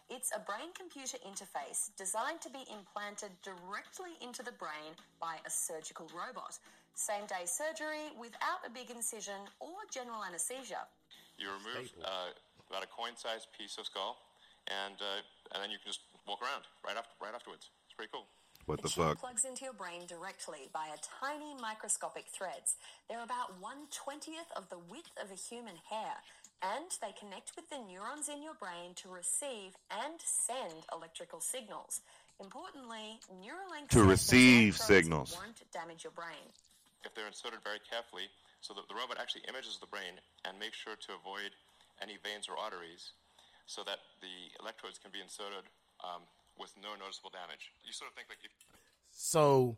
[0.09, 5.51] It's a brain computer interface designed to be implanted directly into the brain by a
[5.53, 6.57] surgical robot.
[6.95, 10.89] Same day surgery without a big incision or general anesthesia.
[11.37, 12.33] You remove uh,
[12.73, 14.17] about a coin-sized piece of skull,
[14.69, 15.21] and uh,
[15.53, 17.69] and then you can just walk around right after right afterwards.
[17.85, 18.25] It's pretty cool.
[18.73, 19.21] What the chip fuck?
[19.21, 22.81] plugs into your brain directly via tiny microscopic threads.
[23.05, 26.25] They're about one twentieth of the width of a human hair,
[26.65, 32.01] and they connect with the neurons in your brain to receive and send electrical signals.
[32.41, 35.37] Importantly, Neuralink To says those receive signals.
[35.37, 36.49] won't damage your brain.
[37.05, 38.33] If they're inserted very carefully,
[38.65, 40.17] so that the robot actually images the brain
[40.49, 41.53] and makes sure to avoid
[42.01, 43.13] any veins or arteries,
[43.69, 45.69] so that the electrodes can be inserted
[46.01, 46.25] um,
[46.59, 47.73] with no noticeable damage.
[47.85, 48.51] You sort of think like if
[49.11, 49.77] So,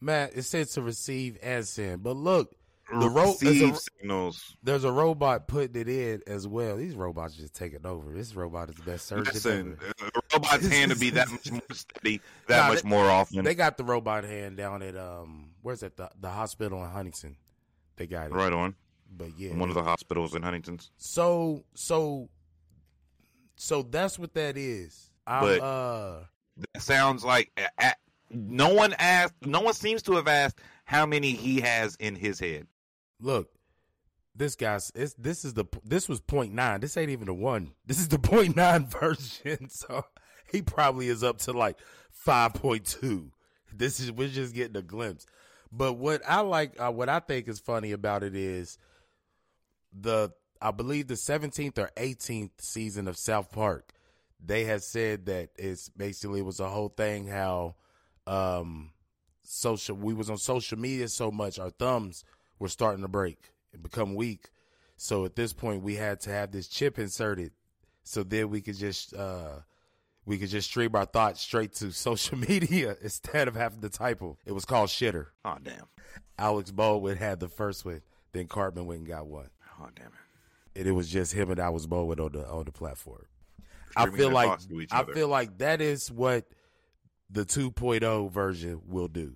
[0.00, 2.54] Matt, it said to receive and send, but look,
[2.90, 4.56] the ro- there's, a, signals.
[4.62, 6.76] there's a robot putting it in as well.
[6.78, 8.14] These robots just taking over.
[8.14, 10.10] This robot is the best surgeon Listen, ever.
[10.16, 13.44] a robot's hand to be that much more steady, that Nah, much they- more often.
[13.44, 15.98] They got the robot hand down at um, where's that?
[15.98, 17.36] The, the hospital in Huntington.
[17.96, 18.32] They got it.
[18.32, 18.74] right on.
[19.14, 20.90] But yeah, one of the hospitals in Huntington's.
[20.96, 22.28] so so
[23.56, 25.10] so that's what that is.
[25.28, 26.24] I'm But- uh
[26.74, 27.92] That sounds like a-
[28.30, 29.34] no one asked.
[29.44, 32.66] No one seems to have asked how many he has in his head.
[33.20, 33.50] look,
[34.34, 36.80] this guy's it's, this is the this was point nine.
[36.80, 37.72] This ain't even the one.
[37.86, 39.68] This is the point nine version.
[39.70, 40.04] So
[40.50, 41.78] he probably is up to like
[42.10, 43.30] five point two.
[43.72, 45.26] This is we're just getting a glimpse.
[45.70, 48.78] But what I like, uh, what I think is funny about it is
[49.92, 53.92] the I believe the seventeenth or eighteenth season of South Park.
[54.44, 57.74] They had said that it's basically it was a whole thing how
[58.26, 58.90] um
[59.42, 62.24] social we was on social media so much our thumbs
[62.58, 64.50] were starting to break and become weak.
[64.96, 67.52] So at this point we had to have this chip inserted
[68.04, 69.60] so then we could just uh
[70.24, 74.20] we could just stream our thoughts straight to social media instead of having to type
[74.20, 74.36] them.
[74.44, 75.26] It was called Shitter.
[75.44, 75.86] Oh damn!
[76.38, 79.48] Alex Baldwin had the first one, then Cartman went and got one.
[79.80, 80.78] Oh damn it!
[80.78, 83.24] And it was just him and Alex Baldwin on the on the platform.
[83.96, 84.58] I feel like
[84.90, 85.14] I other.
[85.14, 86.44] feel like that is what
[87.30, 89.34] the 2.0 version will do.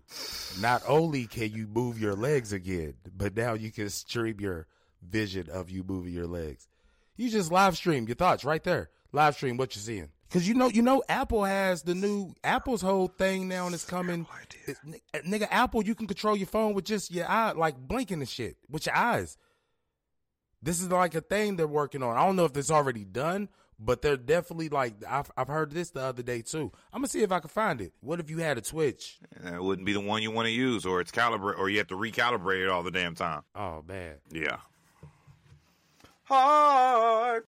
[0.60, 4.66] Not only can you move your legs again, but now you can stream your
[5.02, 6.68] vision of you moving your legs.
[7.16, 8.88] You just live stream your thoughts right there.
[9.12, 10.08] Live stream what you're seeing.
[10.30, 13.84] Cause you know, you know, Apple has the new Apple's whole thing now, and it's
[13.84, 14.26] coming.
[14.66, 14.78] It-
[15.12, 18.28] uh, nigga, Apple, you can control your phone with just your eye, like blinking and
[18.28, 19.36] shit with your eyes.
[20.62, 22.16] This is like a thing they're working on.
[22.16, 23.50] I don't know if it's already done,
[23.84, 26.70] but they're definitely like I've I've heard this the other day too.
[26.92, 27.92] I'm gonna see if I can find it.
[28.00, 29.18] What if you had a Twitch?
[29.42, 31.88] That wouldn't be the one you want to use, or it's calibrate, or you have
[31.88, 33.42] to recalibrate it all the damn time.
[33.54, 34.58] Oh man, Yeah.
[36.24, 37.44] Hard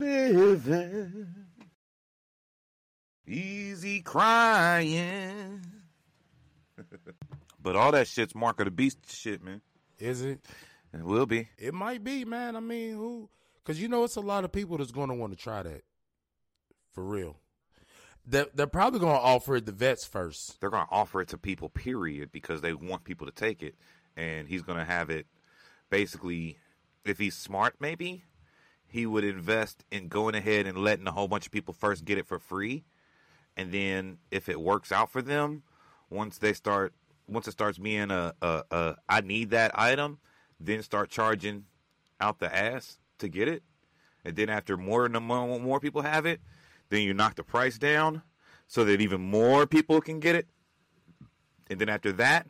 [0.00, 1.26] living,
[3.26, 5.60] easy crying.
[7.62, 9.60] but all that shit's mark of the beast shit, man.
[9.98, 10.40] is it?
[10.92, 11.48] It will be.
[11.58, 12.56] It might be, man.
[12.56, 13.28] I mean, who?
[13.62, 15.84] Because you know, it's a lot of people that's to want to try that
[16.92, 17.36] for real.
[18.26, 20.60] They're, they're probably to offer it the vets first.
[20.60, 23.74] They're to offer it to people, period, because they want people to take it.
[24.16, 25.26] And he's to have it
[25.90, 26.58] basically,
[27.04, 28.24] if he's smart, maybe,
[28.86, 32.18] he would invest in going ahead and letting a whole bunch of people first get
[32.18, 32.84] it for free.
[33.56, 35.62] And then if it works out for them,
[36.10, 36.94] once they start,
[37.26, 40.18] once it starts being a, a, a I need that item,
[40.60, 41.64] then start charging
[42.20, 43.62] out the ass to get it.
[44.24, 46.40] And then after more and more, more people have it,
[46.90, 48.22] then you knock the price down
[48.68, 50.46] so that even more people can get it.
[51.68, 52.46] And then after that,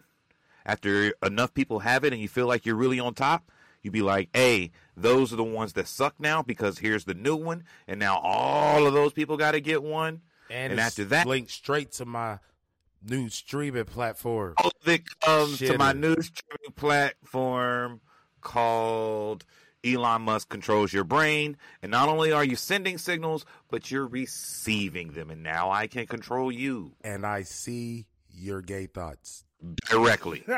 [0.67, 3.51] after enough people have it and you feel like you're really on top,
[3.83, 7.37] you'd be like, hey, those are the ones that suck now because here's the new
[7.37, 7.65] one.
[7.89, 10.21] And now all of those people got to get one.
[10.51, 12.39] And, And after that- linked straight to my
[13.03, 14.55] new streaming platform.
[14.59, 18.01] All of it comes to my new streaming platform
[18.41, 19.45] called
[19.85, 21.57] Elon Musk Controls Your Brain.
[21.83, 25.31] And not only are you sending signals, but you're receiving them.
[25.31, 29.45] And now I can control you And I see your gay thoughts.
[29.91, 30.45] directly.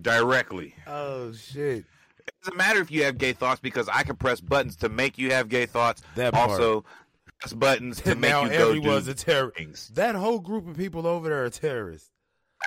[0.00, 0.74] directly.
[0.86, 1.84] oh shit!
[2.26, 5.18] It doesn't matter if you have gay thoughts because I can press buttons to make
[5.18, 6.02] you have gay thoughts.
[6.16, 6.50] That part.
[6.50, 6.84] also
[7.40, 9.94] press buttons to make now you go everyone's do a terrorist.
[9.94, 12.10] That whole group of people over there are terrorists.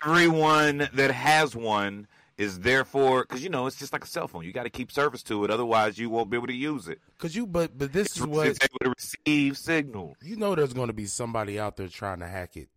[0.06, 4.44] Everyone that has one is therefore because you know it's just like a cell phone.
[4.46, 7.00] You got to keep service to it, otherwise you won't be able to use it.
[7.18, 10.16] Cause you, but but this It's, is what it's able to receive signal.
[10.22, 10.56] you know.
[10.56, 12.70] There's going to be somebody out there trying to hack it.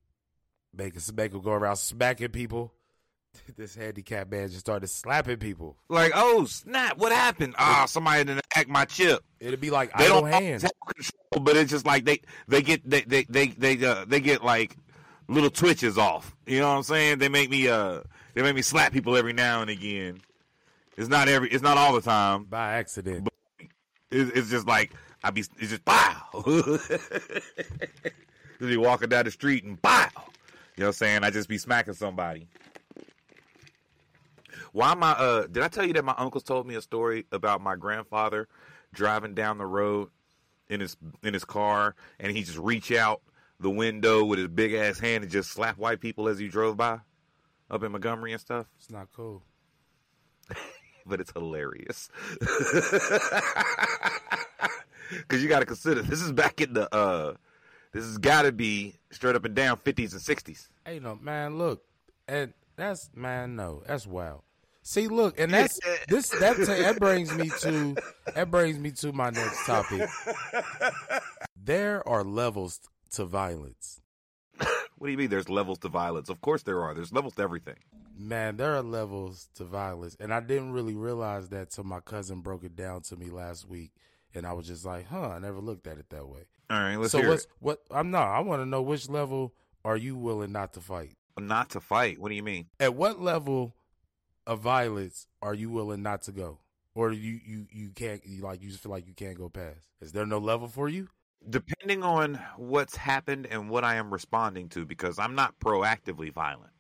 [0.77, 2.73] Make it go around smacking people.
[3.57, 5.77] This handicapped man just started slapping people.
[5.89, 6.99] Like, oh snap!
[6.99, 7.57] What happened?
[7.59, 9.25] Ah, somebody didn't hack my chip.
[9.41, 10.63] It'd be like They idle don't hands.
[10.63, 14.21] have control, but it's just like they they get they they they they uh, they
[14.21, 14.77] get like
[15.29, 16.37] little twitches off.
[16.47, 17.19] You know what I'm saying?
[17.19, 18.03] They make me uh
[18.35, 20.21] they make me slap people every now and again.
[20.97, 22.45] It's not every it's not all the time.
[22.45, 23.29] by accident.
[24.11, 24.93] It's, it's just like
[25.23, 26.29] I be it's just pow.
[26.45, 27.01] just
[28.61, 30.09] be walking down the street and pow.
[30.77, 31.25] You know what I'm saying?
[31.25, 32.49] I just be smacking somebody.
[34.73, 37.27] Why am I uh did I tell you that my uncles told me a story
[37.33, 38.49] about my grandfather
[38.93, 40.09] driving down the road
[40.69, 43.21] in his in his car and he just reach out
[43.61, 46.77] the window with his big ass hand and just slap white people as he drove
[46.77, 46.99] by
[47.75, 48.67] up in Montgomery and stuff?
[48.79, 49.43] It's not cool.
[51.07, 52.09] but it's hilarious.
[55.29, 57.35] Cause you gotta consider this is back in the uh
[57.93, 60.69] this has gotta be straight up and down fifties and sixties.
[60.85, 61.85] Hey, no, man, look,
[62.27, 64.43] and that's man, no, that's wild.
[64.83, 67.97] See, look, and that's this that ta- that brings me to
[68.35, 70.09] that brings me to my next topic.
[71.63, 72.81] There are levels
[73.13, 74.01] to violence.
[75.05, 76.31] What do you mean there's levels to violence?
[76.31, 76.95] Of course there are.
[76.95, 77.77] There's levels to everything.
[78.17, 82.41] Man, there are levels to violence, and I didn't really realize that till my cousin
[82.41, 83.91] broke it down to me last week,
[84.35, 86.97] and I was just like, "Huh, I never looked at it that way." All right,
[86.97, 87.51] let's so hear what's it.
[87.61, 87.83] what?
[87.91, 88.29] I'm not.
[88.29, 89.53] I want to know which level
[89.85, 91.19] are you willing not to fight?
[91.39, 92.19] Not to fight.
[92.19, 92.69] What do you mean?
[92.81, 93.75] At what level
[94.47, 96.61] of violence are you willing not to go,
[96.95, 99.87] or you you you can't you like you just feel like you can't go past?
[100.01, 101.09] Is there no level for you?
[101.49, 106.73] Depending on what's happened and what I am responding to, because I'm not proactively violent.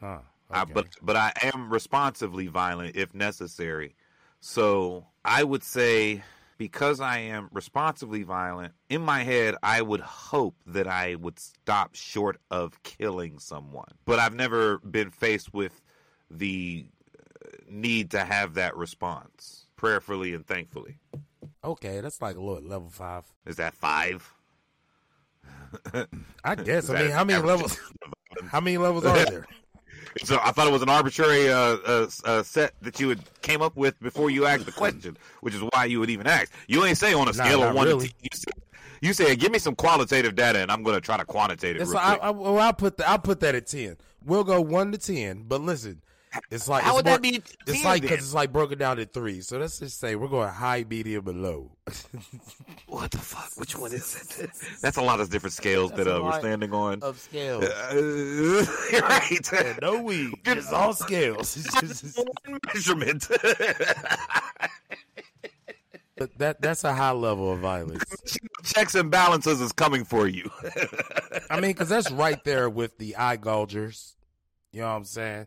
[0.00, 0.18] Huh?
[0.50, 3.94] I, but but I am responsively violent if necessary.
[4.40, 6.22] So I would say
[6.58, 11.94] because I am responsibly violent, in my head I would hope that I would stop
[11.94, 13.92] short of killing someone.
[14.04, 15.80] But I've never been faced with
[16.30, 16.86] the
[17.18, 19.66] uh, need to have that response.
[19.76, 20.98] Prayerfully and thankfully.
[21.64, 23.24] Okay, that's like a little level five.
[23.46, 24.32] Is that five?
[26.44, 26.84] I guess.
[26.84, 27.78] Is I mean, how many levels?
[28.48, 29.46] How many levels are there?
[30.24, 33.62] So I thought it was an arbitrary uh, uh, uh, set that you had came
[33.62, 36.52] up with before you asked the question, which is why you would even ask.
[36.66, 38.08] You ain't say on a scale not of one really.
[38.08, 38.20] to ten.
[38.20, 38.50] You say,
[39.02, 41.86] you said, "Give me some qualitative data, and I'm going to try to quantitate it."
[41.86, 42.16] Real I.
[42.16, 43.96] I, well, I'll put the, I'll put that at ten.
[44.24, 45.44] We'll go one to ten.
[45.46, 46.02] But listen,
[46.50, 48.96] it's like How it's would more- that be It's like because it's like broken down
[48.98, 49.40] to three.
[49.40, 51.72] So let's just say we're going high, medium, and low.
[52.86, 53.50] what the fuck?
[53.56, 54.50] Which one is it?
[54.82, 57.02] That's a lot of different scales That's that uh, we're standing on.
[57.02, 57.64] of scales.
[57.90, 58.62] Uh,
[59.02, 59.78] right.
[59.82, 60.32] no weed.
[60.44, 61.56] It's all scales.
[62.16, 63.26] One measurement.
[66.16, 68.04] but that that's a high level of violence.
[68.64, 70.50] Checks and balances is coming for you.
[71.48, 74.14] I mean, because that's right there with the eye gougers.
[74.72, 75.46] You know what I'm saying?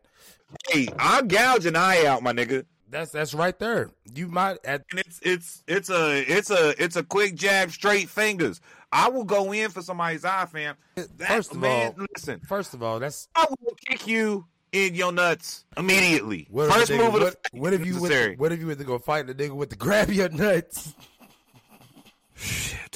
[0.69, 2.65] Hey, I'll gouge an eye out, my nigga.
[2.89, 3.89] That's that's right there.
[4.13, 8.07] You might at And it's it's it's a it's a it's a quick jab, straight
[8.09, 8.61] fingers.
[8.91, 10.75] I will go in for somebody's eye, fam.
[10.95, 14.93] That, First of man, all- listen, first of all, that's I will kick you in
[14.93, 16.47] your nuts immediately.
[16.51, 17.99] what First nigga- move what, what if you
[18.37, 20.93] what if you went to go fight the nigga with the grab your nuts?
[22.35, 22.92] Shit.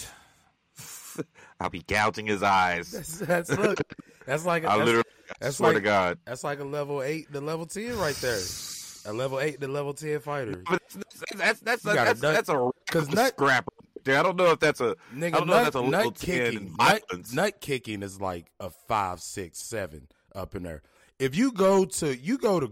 [1.59, 2.91] I'll be gouging his eyes.
[2.91, 3.79] That's, that's look.
[4.25, 6.17] That's like a, I that's, literally I that's swear like- to God.
[6.25, 8.39] that's like a level eight the level ten right there.
[9.05, 10.61] A level eight to level ten fighter.
[10.69, 12.53] But that's that's that's You that's, that's a
[12.89, 13.71] 'cause that's nut- scrapper.
[14.03, 15.81] Dude, I don't know if that's a Nigga, I don't know nut, if that's a
[15.81, 20.63] level nut ten kicking, nut, nut kicking is like a five, six, seven up in
[20.63, 20.81] there.
[21.19, 22.71] If you go to, you go to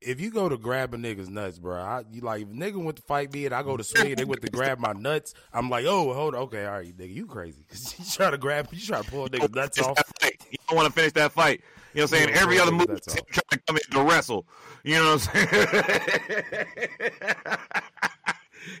[0.00, 2.96] if you go to grab a nigga's nuts, bro, I, you like if nigga went
[2.96, 5.34] to fight me and I go to swing, they went to grab my nuts.
[5.52, 7.64] I'm like, oh, hold on, okay, all right, nigga, you crazy?
[7.68, 9.98] Cause you try to grab, you try to pull a nigga's nuts off.
[10.22, 11.62] You don't want to finish that fight.
[11.94, 12.28] You know what I'm saying?
[12.34, 13.26] Yeah, Every other move that's is him all.
[13.32, 14.46] trying to come in to wrestle.
[14.84, 16.66] You know what I'm saying?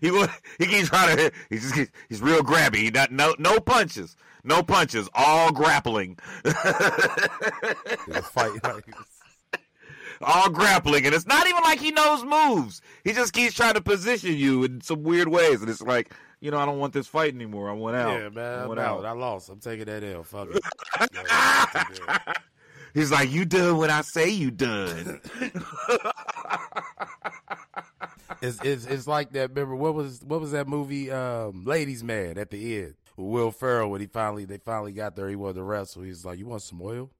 [0.00, 0.26] he
[0.58, 1.32] he keeps trying to.
[1.48, 2.76] He's just he's, he's real grabby.
[2.76, 6.16] He not no no punches, no punches, all grappling,
[8.24, 8.84] fight, like,
[10.22, 12.80] all grappling, and it's not even like he knows moves.
[13.04, 16.50] He just keeps trying to position you in some weird ways, and it's like you
[16.50, 17.70] know I don't want this fight anymore.
[17.70, 18.12] I want out.
[18.20, 19.04] yeah, man, I I'm out.
[19.04, 19.48] I lost.
[19.48, 20.22] I'm taking that L.
[20.22, 20.62] Fuck it.
[21.12, 22.36] Yeah, I'm taking it.
[22.94, 25.20] He's like, you done what I say you done.
[28.42, 29.50] It's, it's it's like that.
[29.50, 31.10] Remember what was what was that movie?
[31.10, 32.94] Um, Ladies Man at the end.
[33.16, 35.28] With Will Ferrell when he finally they finally got there.
[35.28, 36.02] He wanted to wrestle.
[36.02, 37.10] He's like, "You want some oil?"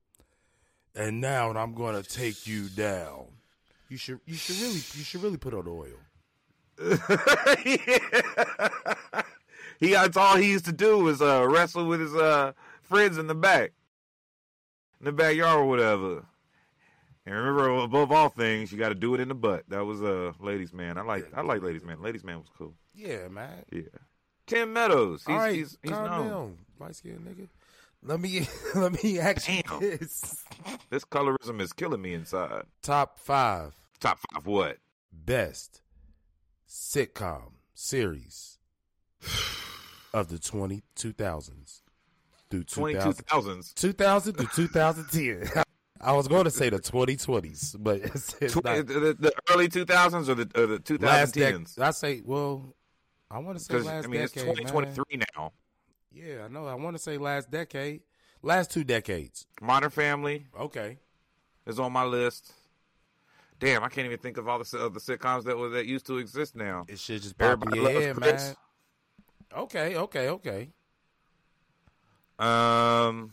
[0.96, 3.26] And now I'm going to take you down.
[3.88, 6.00] You should you should really you should really put on oil.
[9.78, 13.28] he that's all he used to do was uh, wrestle with his uh, friends in
[13.28, 13.72] the back,
[15.00, 16.24] in the backyard or whatever.
[17.24, 19.64] And remember, above all things, you got to do it in the butt.
[19.68, 20.98] That was uh, ladies man.
[20.98, 22.02] I like I like ladies man.
[22.02, 22.74] Ladies man was cool.
[22.94, 23.64] Yeah, man.
[23.70, 23.82] Yeah.
[24.46, 25.24] Tim Meadows.
[25.26, 26.28] He's All right, he's, he's calm known.
[26.28, 27.48] down, light skinned nigga.
[28.06, 30.44] Let me let me ask you this:
[30.90, 32.62] This colorism is killing me inside.
[32.82, 34.78] top five Top five what?
[35.12, 35.80] best
[36.68, 38.58] sitcom series
[40.14, 41.80] of the 20, 2000s
[42.50, 43.72] through Twenty 2000, two thousands.
[43.74, 45.62] 2000 to 2010.
[46.00, 49.84] I was going to say the 2020s, but it's, it's Tw- the, the early two
[49.86, 51.54] thousands or the or the two Last thousand decade.
[51.54, 51.78] tens?
[51.78, 52.76] I say, well,
[53.30, 55.26] I want to say last I mean, it's 2023 man.
[55.36, 55.52] now.
[56.16, 56.66] Yeah, I know.
[56.66, 58.00] I want to say last decade.
[58.42, 59.46] Last two decades.
[59.60, 60.96] Modern Family Okay.
[61.66, 62.54] is on my list.
[63.60, 66.06] Damn, I can't even think of all the of the sitcoms that were that used
[66.06, 66.86] to exist now.
[66.88, 68.54] It should just pop in your head, man.
[69.54, 70.70] Okay, okay, okay.
[72.38, 73.32] Um,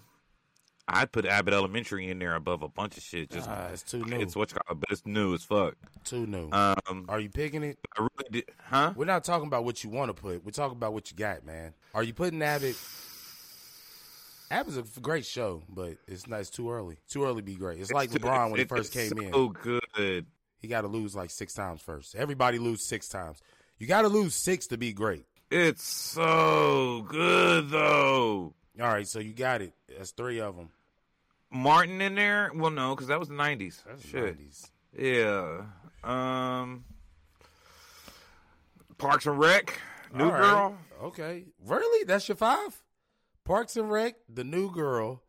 [0.88, 3.30] I'd put Abbott Elementary in there above a bunch of shit.
[3.32, 4.20] Just Ah, it's too new.
[4.20, 5.76] it's what you call, but it's new as fuck.
[6.04, 6.50] Too new.
[6.52, 7.80] Um, Are you picking it?
[7.98, 8.94] I really did, huh?
[8.96, 10.44] We're not talking about what you want to put.
[10.44, 11.74] We're talking about what you got, man.
[11.94, 12.76] Are you putting Abbott?
[14.68, 16.42] Is a great show, but it's not.
[16.42, 17.00] It's too early.
[17.10, 17.80] Too early to be great.
[17.80, 19.34] It's, like too- LeBron when he first it's came in.
[19.34, 20.28] So good.
[20.60, 22.14] He got to lose like six times first.
[22.16, 23.42] Everybody lose six times.
[23.80, 25.26] You got to lose six to be great.
[25.50, 28.54] It's so good though.
[28.82, 29.74] All right, so you got it.
[29.88, 30.70] That's three of them.
[31.52, 32.52] Martin in there?
[32.54, 33.84] Well, no, because that was the nineties.
[34.10, 34.38] Shit.
[34.38, 34.70] 90s.
[34.98, 35.66] Yeah.
[36.04, 36.86] Um.
[38.98, 39.80] Parks and Rec.
[40.14, 40.42] New All right.
[40.42, 40.78] Girl.
[41.04, 41.46] Okay.
[41.66, 42.06] Really?
[42.06, 42.82] That's your five?
[43.46, 45.22] Parks and Rec, The New Girl,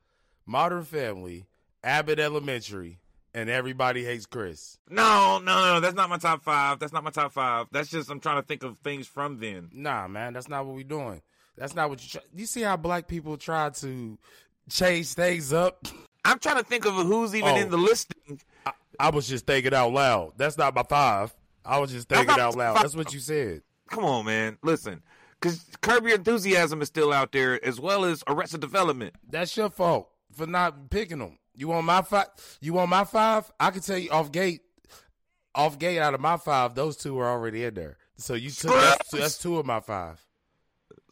[0.46, 1.46] Modern Family,
[1.82, 3.00] Abbott Elementary,
[3.34, 4.78] and Everybody Hates Chris.
[4.88, 5.80] No, no, no.
[5.80, 6.78] That's not my top five.
[6.78, 7.66] That's not my top five.
[7.72, 9.70] That's just I'm trying to think of things from then.
[9.72, 11.22] Nah, man, that's not what we're doing.
[11.56, 12.22] That's not what you try.
[12.34, 14.18] You see how black people try to
[14.68, 15.86] change things up?
[16.24, 17.56] I'm trying to think of who's even Oh.
[17.56, 18.40] in the listing.
[18.98, 20.32] I was just thinking out loud.
[20.36, 21.34] That's not my five.
[21.64, 22.74] I was just thinking out loud.
[22.74, 22.82] five.
[22.82, 23.62] That's what you said.
[23.90, 24.56] Come on, man.
[24.62, 25.02] Listen,
[25.40, 29.14] because Curb Your Enthusiasm is still out there, as well as Arrested Development.
[29.28, 31.38] That's your fault for not picking them.
[31.54, 32.26] You want my five?
[32.60, 33.50] You want my five?
[33.60, 34.62] I can tell you off gate,
[35.54, 37.96] off gate out of my five, those two were already in there.
[38.16, 40.23] So you took that's, that's two of my five.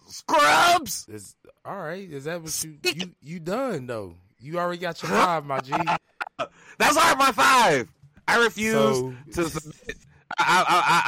[0.08, 1.06] Scrubs.
[1.08, 1.34] Is
[1.64, 2.08] all right?
[2.10, 4.16] Is that what you you you done though?
[4.40, 5.72] You already got your five, my G.
[6.78, 7.88] That's all my five.
[8.26, 9.96] I refuse So- to submit.
[10.38, 10.64] I,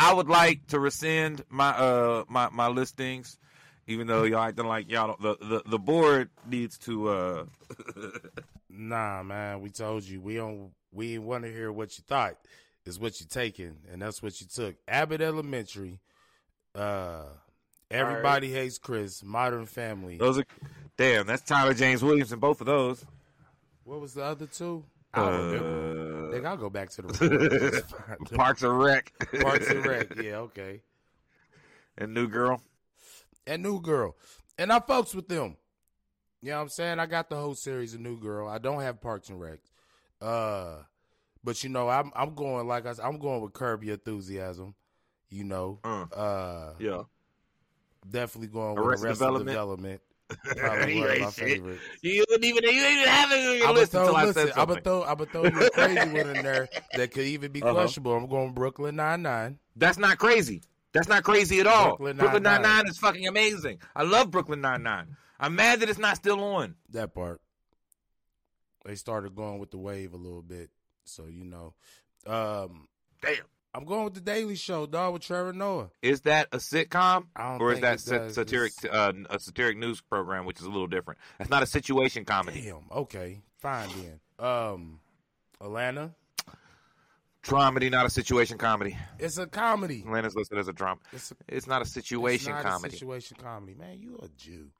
[0.06, 3.38] I I would like to rescind my uh my my listings,
[3.86, 7.44] even though y'all acting like y'all don't- the the the board needs to uh
[8.68, 12.34] Nah, man, we told you we don't we want to hear what you thought.
[12.86, 14.74] Is what you taking, and that's what you took.
[14.86, 16.00] Abbott Elementary,
[16.74, 17.22] uh,
[17.90, 20.16] Everybody Hates Chris, Modern Family.
[20.18, 20.44] those are
[20.96, 21.26] damn.
[21.26, 23.04] That's Tyler James Williams in both of those.
[23.84, 24.84] What was the other two?
[25.12, 25.68] I don't remember.
[25.68, 27.52] Uh, Nigga, I'll go back to the report.
[27.74, 28.16] It's fine.
[28.38, 29.12] Parks and Rec.
[29.40, 30.16] Parks and Rec.
[30.22, 30.80] Yeah, okay.
[31.98, 32.60] and New Girl.
[33.46, 34.16] And New Girl.
[34.58, 35.56] And I fucks with them.
[36.42, 36.98] You know what I'm saying?
[36.98, 38.48] I got the whole series of New Girl.
[38.48, 39.60] I don't have Parks and Rec.
[40.20, 40.78] Uh,
[41.44, 44.74] but you know, I'm I'm going like I said, I'm going with Curb Your Enthusiasm.
[45.30, 46.02] You know, Uh.
[46.14, 47.02] uh, Yeah.
[48.08, 49.46] Definitely going with Arrested Development.
[49.48, 50.00] Development.
[50.56, 51.80] Probably one of my favorite.
[52.02, 54.24] You wouldn't even you didn't even have it on your I'm list throw, until I
[54.24, 54.82] listen, said I'm something.
[54.82, 57.74] throw, I'm throw you a crazy one in there that could even be Uh-huh.
[57.74, 58.14] questionable.
[58.14, 59.58] I'm going Brooklyn Nine Nine.
[59.76, 60.62] That's not crazy.
[60.94, 61.96] That's not crazy at all.
[61.96, 62.62] Brooklyn Brooklyn Nine-Nine.
[62.62, 63.78] Nine Nine is fucking amazing.
[63.94, 65.16] I love Brooklyn Nine Nine.
[65.38, 66.76] I'm mad that it's not still on.
[66.90, 67.40] That part.
[68.84, 70.70] They started going with the wave a little bit,
[71.04, 71.74] so you know.
[72.26, 72.88] Um,
[73.22, 73.36] Damn.
[73.74, 75.90] I'm going with the Daily Show, dog, with Trevor Noah.
[76.00, 80.00] Is that a sitcom I don't or is that sat- satiric uh, a satiric news
[80.00, 81.18] program, which is a little different?
[81.38, 82.60] That's not a situation comedy.
[82.62, 82.84] Damn.
[82.92, 84.20] Okay, fine then.
[84.48, 85.00] Um,
[85.60, 86.14] Atlanta.
[87.42, 88.96] Dramedy, not a situation comedy.
[89.18, 90.00] It's a comedy.
[90.06, 91.00] Atlanta's listed as a drama.
[91.12, 92.94] It's a It's not a situation it's not comedy.
[92.94, 93.98] A situation comedy, man.
[93.98, 94.68] You a Jew.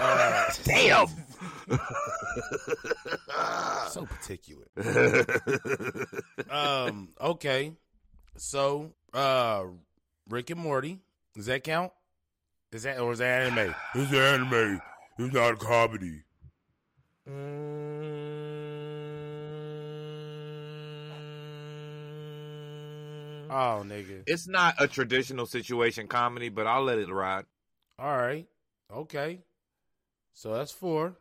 [0.00, 1.06] Uh, Damn.
[3.90, 4.66] so particular.
[6.50, 7.10] um.
[7.20, 7.72] Okay.
[8.36, 9.64] So, uh,
[10.28, 11.00] Rick and Morty.
[11.34, 11.92] Does that count?
[12.72, 13.74] Is that or is that anime?
[13.94, 14.80] It's anime.
[15.18, 16.22] It's not a comedy.
[23.50, 24.22] Oh, nigga.
[24.26, 27.44] It's not a traditional situation comedy, but I'll let it ride.
[27.98, 28.46] All right.
[28.92, 29.40] Okay.
[30.32, 31.14] So that's four.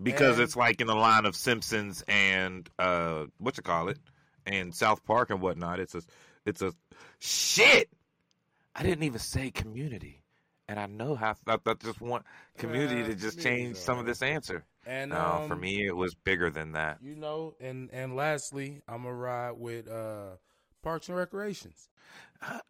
[0.00, 3.98] because And- it's like in the line of Simpsons and uh what you call it
[4.48, 5.78] and South Park and whatnot.
[5.80, 6.02] It's a
[6.44, 6.72] it's a
[7.18, 7.90] shit.
[8.74, 10.22] I didn't even say community,
[10.68, 12.24] and I know how I, I just want
[12.56, 14.64] community Uh, to just change some of this answer.
[14.86, 16.98] And No, for um, me, it was bigger than that.
[17.02, 20.36] you know, and and lastly, I'm gonna ride with uh
[20.82, 21.88] Parks and Recreations.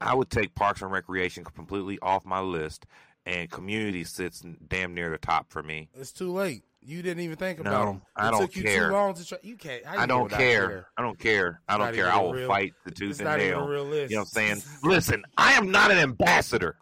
[0.01, 2.87] I would take Parks and Recreation completely off my list,
[3.26, 5.91] and community sits damn near the top for me.
[5.95, 6.64] It's too late.
[6.81, 7.97] You didn't even think No, about them.
[7.97, 8.87] It I don't took you care.
[8.89, 9.39] too long to try.
[9.43, 9.83] You can't.
[9.87, 10.87] I don't gonna care.
[10.97, 11.61] I don't care.
[11.68, 12.11] I don't care.
[12.11, 13.68] I will real- fight the tooth and nail.
[13.68, 14.62] You know what I'm saying?
[14.83, 16.76] Listen, I am not an ambassador.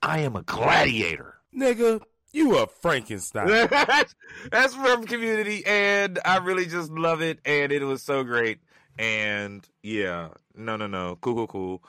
[0.00, 1.34] I am a gladiator.
[1.56, 2.00] Nigga,
[2.32, 3.46] you a Frankenstein.
[3.70, 4.14] that's,
[4.50, 8.58] that's from Community, and I really just love it, and it was so great.
[8.98, 11.82] And yeah, no, no, no, cool, cool, cool.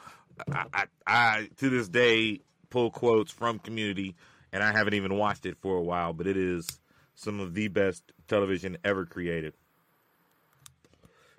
[0.52, 4.16] I, I, I to this day pull quotes from Community,
[4.52, 6.68] and I haven't even watched it for a while, but it is
[7.16, 9.54] some of the best television ever created.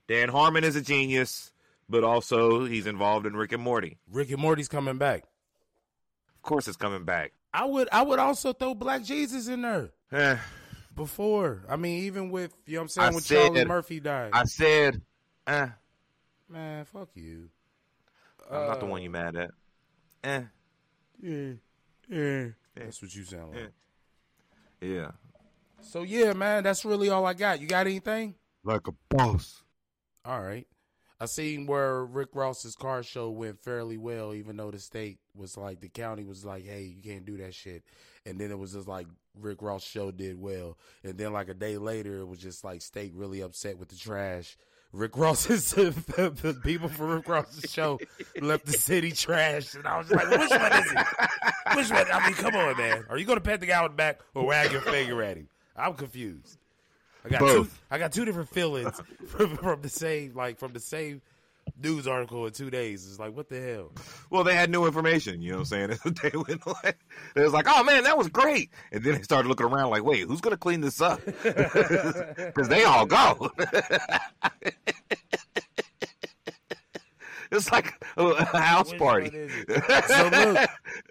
[0.08, 1.52] Dan Harmon is a genius,
[1.88, 3.98] but also he's involved in Rick and Morty.
[4.10, 5.24] Rick and Morty's coming back.
[6.36, 7.32] Of course, it's coming back.
[7.54, 10.36] I would I would also throw Black Jesus in there Eh,
[10.94, 11.62] before.
[11.68, 14.30] I mean, even with you know what I'm saying I when said- Charlie Murphy died.
[14.34, 15.00] I said,
[15.46, 15.68] eh,
[16.48, 17.48] Man, fuck you.
[18.50, 19.50] I'm not the Uh, one you mad at.
[20.22, 20.42] Eh.
[21.22, 21.52] Yeah,
[22.10, 22.46] yeah.
[22.74, 23.72] That's what you sound like.
[24.82, 25.12] Yeah.
[25.84, 27.60] So yeah, man, that's really all I got.
[27.60, 28.34] You got anything?
[28.64, 29.62] Like a boss.
[30.24, 30.66] All right.
[31.20, 35.56] I seen where Rick Ross's car show went fairly well, even though the state was
[35.56, 37.84] like the county was like, "Hey, you can't do that shit,"
[38.26, 39.06] and then it was just like
[39.40, 42.82] Rick Ross show did well, and then like a day later, it was just like
[42.82, 44.56] state really upset with the trash.
[44.92, 47.98] Rick Ross's the, people from Rick Ross's show
[48.40, 51.76] left the city trash, and I was like, "Which one is it?
[51.76, 52.06] Which one?
[52.12, 53.04] I mean, come on, man.
[53.08, 55.48] Are you gonna pat the guy on the back or wag your finger at him?
[55.76, 56.58] I'm confused."
[57.24, 57.68] I got two.
[57.90, 61.22] I got two different feelings from, from the same, like from the same
[61.82, 63.06] news article in two days.
[63.08, 63.92] It's like, what the hell?
[64.30, 66.14] Well, they had new information, you know what I'm saying?
[66.22, 66.98] they went like,
[67.34, 68.70] they was like, oh man, that was great.
[68.92, 71.20] And then they started looking around like, wait, who's going to clean this up?
[72.54, 73.50] Because they all go.
[77.54, 79.30] It's like a, house Which party.
[80.08, 80.68] So look,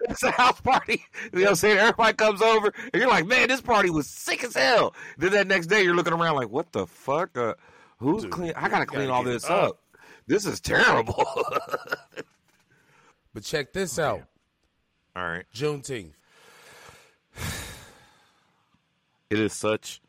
[0.08, 1.04] it's a house party.
[1.32, 1.78] You know what I'm saying?
[1.78, 4.94] Everybody comes over and you're like, man, this party was sick as hell.
[5.18, 7.36] Then that next day you're looking around like, what the fuck?
[7.36, 7.54] Uh,
[7.98, 8.52] who's Dude, clean?
[8.56, 9.68] I got to gotta clean all this up.
[9.70, 9.78] up.
[10.26, 11.24] This is terrible.
[13.34, 14.22] but check this out.
[15.14, 15.44] all right.
[15.54, 16.12] Juneteenth.
[19.30, 20.00] It is such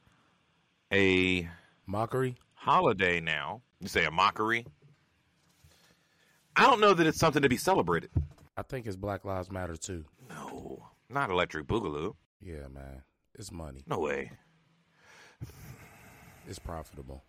[0.94, 1.50] a
[1.88, 2.36] Mockery.
[2.54, 3.62] holiday now.
[3.80, 4.66] You say a mockery?
[6.56, 8.10] I don't know that it's something to be celebrated.
[8.58, 10.06] I think it's Black Lives Matter too.
[10.30, 12.16] No, not Electric Boogaloo.
[12.41, 13.03] Yeah, man.
[13.38, 13.84] It's money.
[13.88, 14.32] No way.
[16.47, 17.24] It's profitable.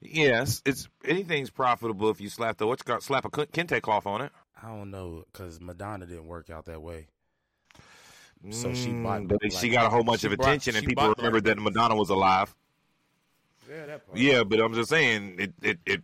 [0.00, 4.22] Yes, it's anything's profitable if you slap the what's got slap a kente cloth on
[4.22, 4.32] it.
[4.60, 7.08] I don't know because Madonna didn't work out that way.
[8.50, 9.28] So she Mm, bought.
[9.28, 11.96] but like, she got a whole bunch of brought- attention, and people remembered that Madonna
[11.96, 12.54] was alive.
[13.68, 14.16] Yeah, that part.
[14.18, 15.54] Yeah, but I'm just saying it.
[15.60, 15.78] It.
[15.86, 16.02] it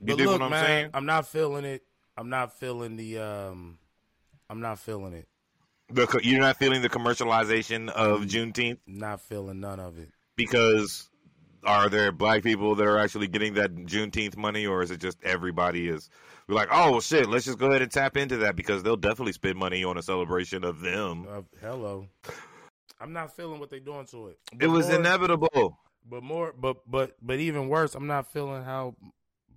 [0.00, 0.90] you But dig look, what I'm man, saying?
[0.94, 1.82] I'm not feeling it.
[2.16, 3.18] I'm not feeling the.
[3.18, 3.78] um
[4.50, 5.28] I'm not feeling it.
[5.90, 10.10] The, you're not feeling the commercialization of Juneteenth Not feeling none of it.
[10.36, 11.08] because
[11.64, 15.18] are there black people that are actually getting that Juneteenth money, or is it just
[15.22, 16.08] everybody is?
[16.46, 18.96] We're like, oh well, shit, let's just go ahead and tap into that because they'll
[18.96, 21.26] definitely spend money on a celebration of them.
[21.30, 22.06] Uh, hello.
[23.00, 24.38] I'm not feeling what they're doing to it.
[24.60, 25.78] It was more- inevitable.
[26.10, 28.94] But more, but but but even worse, I'm not feeling how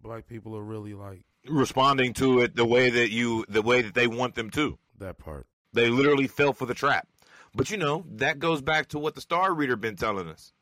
[0.01, 3.95] black people are really like Responding to it the way that you, the way that
[3.95, 4.77] they want them to.
[4.99, 5.47] that part.
[5.73, 7.07] They literally fell for the trap.
[7.55, 10.53] But you know, that goes back to what the star reader been telling us.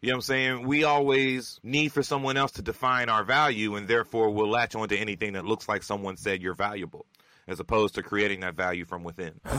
[0.00, 0.66] You know what I'm saying?
[0.66, 4.96] We always need for someone else to define our value and therefore we'll latch onto
[4.96, 7.06] anything that looks like someone said you're valuable
[7.46, 9.40] as opposed to creating that value from within.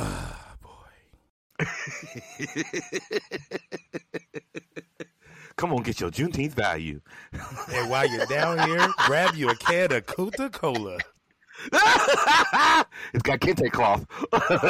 [5.66, 7.02] Come on, get your Juneteenth value.
[7.74, 11.00] And while you're down here, grab you a can of Coca Cola.
[11.72, 14.06] it's got kente cloth.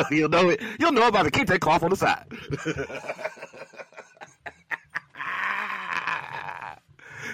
[0.11, 0.61] you'll know it.
[0.79, 2.23] You'll know about the kente cloth on the side.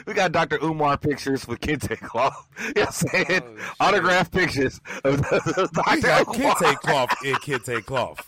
[0.07, 0.57] we got Dr.
[0.63, 2.47] Umar pictures with kente cloth.
[2.59, 3.59] You know I'm saying?
[3.79, 5.95] Oh, pictures of Dr.
[5.95, 6.55] We got Umar.
[6.55, 8.27] kente cloth in kente cloth.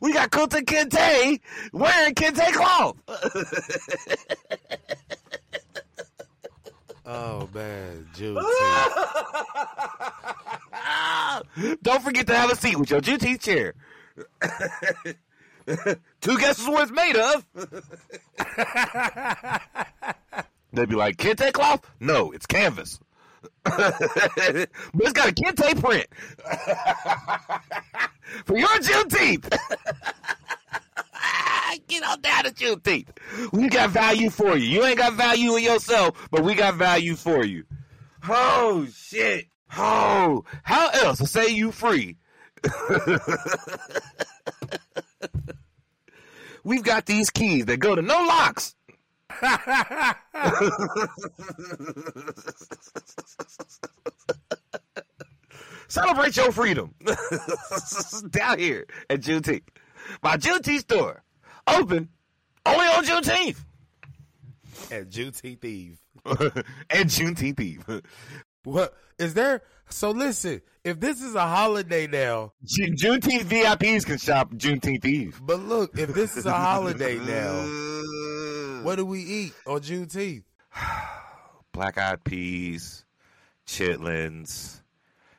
[0.00, 1.40] We got Kunta Kinte
[1.72, 2.96] wearing kente cloth.
[7.10, 8.42] Oh man, Juneteenth.
[11.82, 13.72] Don't forget to have a seat with your Juneteenth chair.
[16.20, 17.46] Two guesses what it's made of.
[20.74, 21.90] They'd be like, kente cloth?
[21.98, 23.00] No, it's canvas.
[23.68, 26.06] but it's got a kente print.
[28.44, 29.48] For your Juneteenth.
[31.86, 33.08] Get on down to Juneteenth.
[33.52, 34.68] We got value for you.
[34.68, 37.64] You ain't got value in yourself, but we got value for you.
[38.28, 39.46] Oh, shit.
[39.76, 42.16] Oh, how else to say you free?
[46.64, 48.74] We've got these keys that go to no locks.
[55.88, 56.94] Celebrate your freedom
[58.30, 59.62] down here at Juneteenth.
[60.22, 61.22] My Juneteenth store
[61.66, 62.08] open
[62.66, 63.64] only on Juneteenth
[64.90, 65.98] and Juneteenth Eve.
[66.26, 68.02] and Juneteenth Eve.
[68.64, 69.62] What is there?
[69.90, 75.40] So listen, if this is a holiday now, Ju- Juneteenth VIPs can shop Juneteenth Eve.
[75.42, 80.42] but look, if this is a holiday now, what do we eat on Juneteenth?
[81.72, 83.04] Black eyed peas,
[83.66, 84.82] chitlins,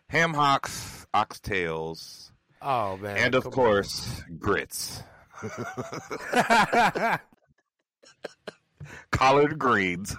[0.07, 5.03] ham hocks, oxtails, Oh man, and of course, grits.
[9.11, 10.15] Collard greens.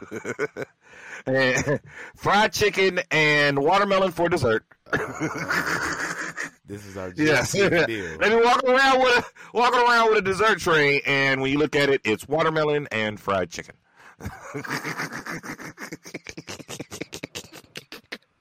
[1.26, 1.80] And
[2.16, 4.64] fried chicken and watermelon for dessert.
[6.66, 7.52] This is our Yes.
[7.52, 7.68] Deal.
[7.70, 9.24] They be walking around with a
[9.56, 13.18] walking around with a dessert tray, and when you look at it, it's watermelon and
[13.18, 13.74] fried chicken.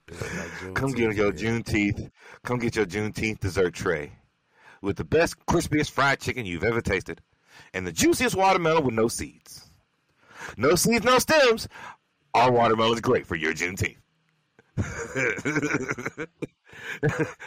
[0.06, 1.32] This is our Come get your.
[1.32, 2.10] Juneteenth.
[2.44, 4.12] Come get your Juneteenth dessert tray
[4.82, 7.20] with the best, crispiest fried chicken you've ever tasted,
[7.74, 9.70] and the juiciest watermelon with no seeds.
[10.56, 11.68] No seeds, no stems.
[12.34, 13.96] Our watermelon is great for your Juneteenth.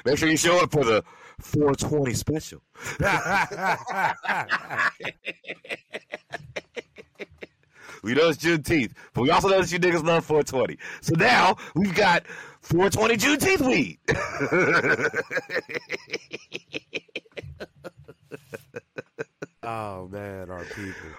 [0.05, 1.03] Make sure you show up for the
[1.39, 2.61] 420 special.
[8.03, 10.77] We know it's Juneteenth, but we also know that you niggas love 420.
[10.99, 12.27] So now we've got
[12.59, 13.97] 420 Juneteenth weed.
[19.63, 21.11] oh man, our people.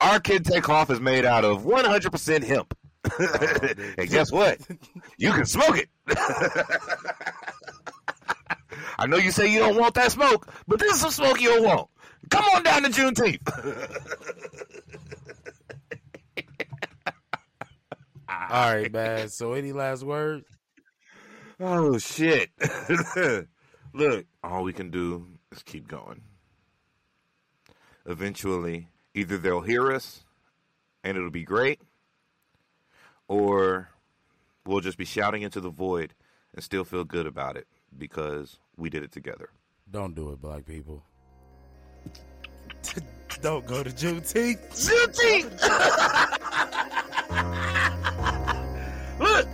[0.00, 2.76] Our kente cloth is made out of 100% hemp.
[3.98, 4.58] and guess what?
[5.18, 5.88] You can smoke it.
[8.98, 11.48] I know you say you don't want that smoke, but this is some smoke you
[11.50, 11.88] don't want.
[12.30, 13.40] Come on down to Juneteenth.
[18.50, 19.28] All right, man.
[19.28, 20.46] So any last words?
[21.60, 22.50] Oh shit.
[23.94, 26.20] Look, all we can do is keep going.
[28.04, 30.24] Eventually, either they'll hear us
[31.02, 31.80] and it'll be great,
[33.28, 33.90] or
[34.64, 36.14] we'll just be shouting into the void
[36.54, 37.66] and still feel good about it
[37.96, 39.50] because we did it together.
[39.90, 41.02] Don't do it, black people.
[43.42, 44.70] Don't go to Juneteenth.
[44.72, 45.60] Juneteenth!
[49.20, 49.48] Look!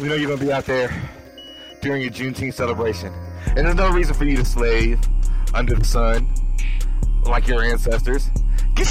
[0.00, 0.90] We know you're going to be out there
[1.80, 3.12] during your Juneteenth celebration.
[3.48, 4.98] And there's no reason for you to slave
[5.54, 6.28] under the sun
[7.24, 8.28] like your ancestors.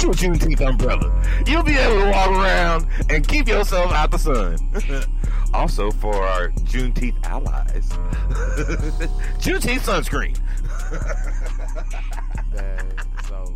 [0.02, 1.22] You a Juneteenth umbrella.
[1.46, 4.58] You'll be able to walk around and keep yourself out the sun.
[5.54, 7.88] also, for our Juneteenth allies,
[9.38, 10.36] Juneteenth sunscreen.
[12.52, 13.54] Man, it's over.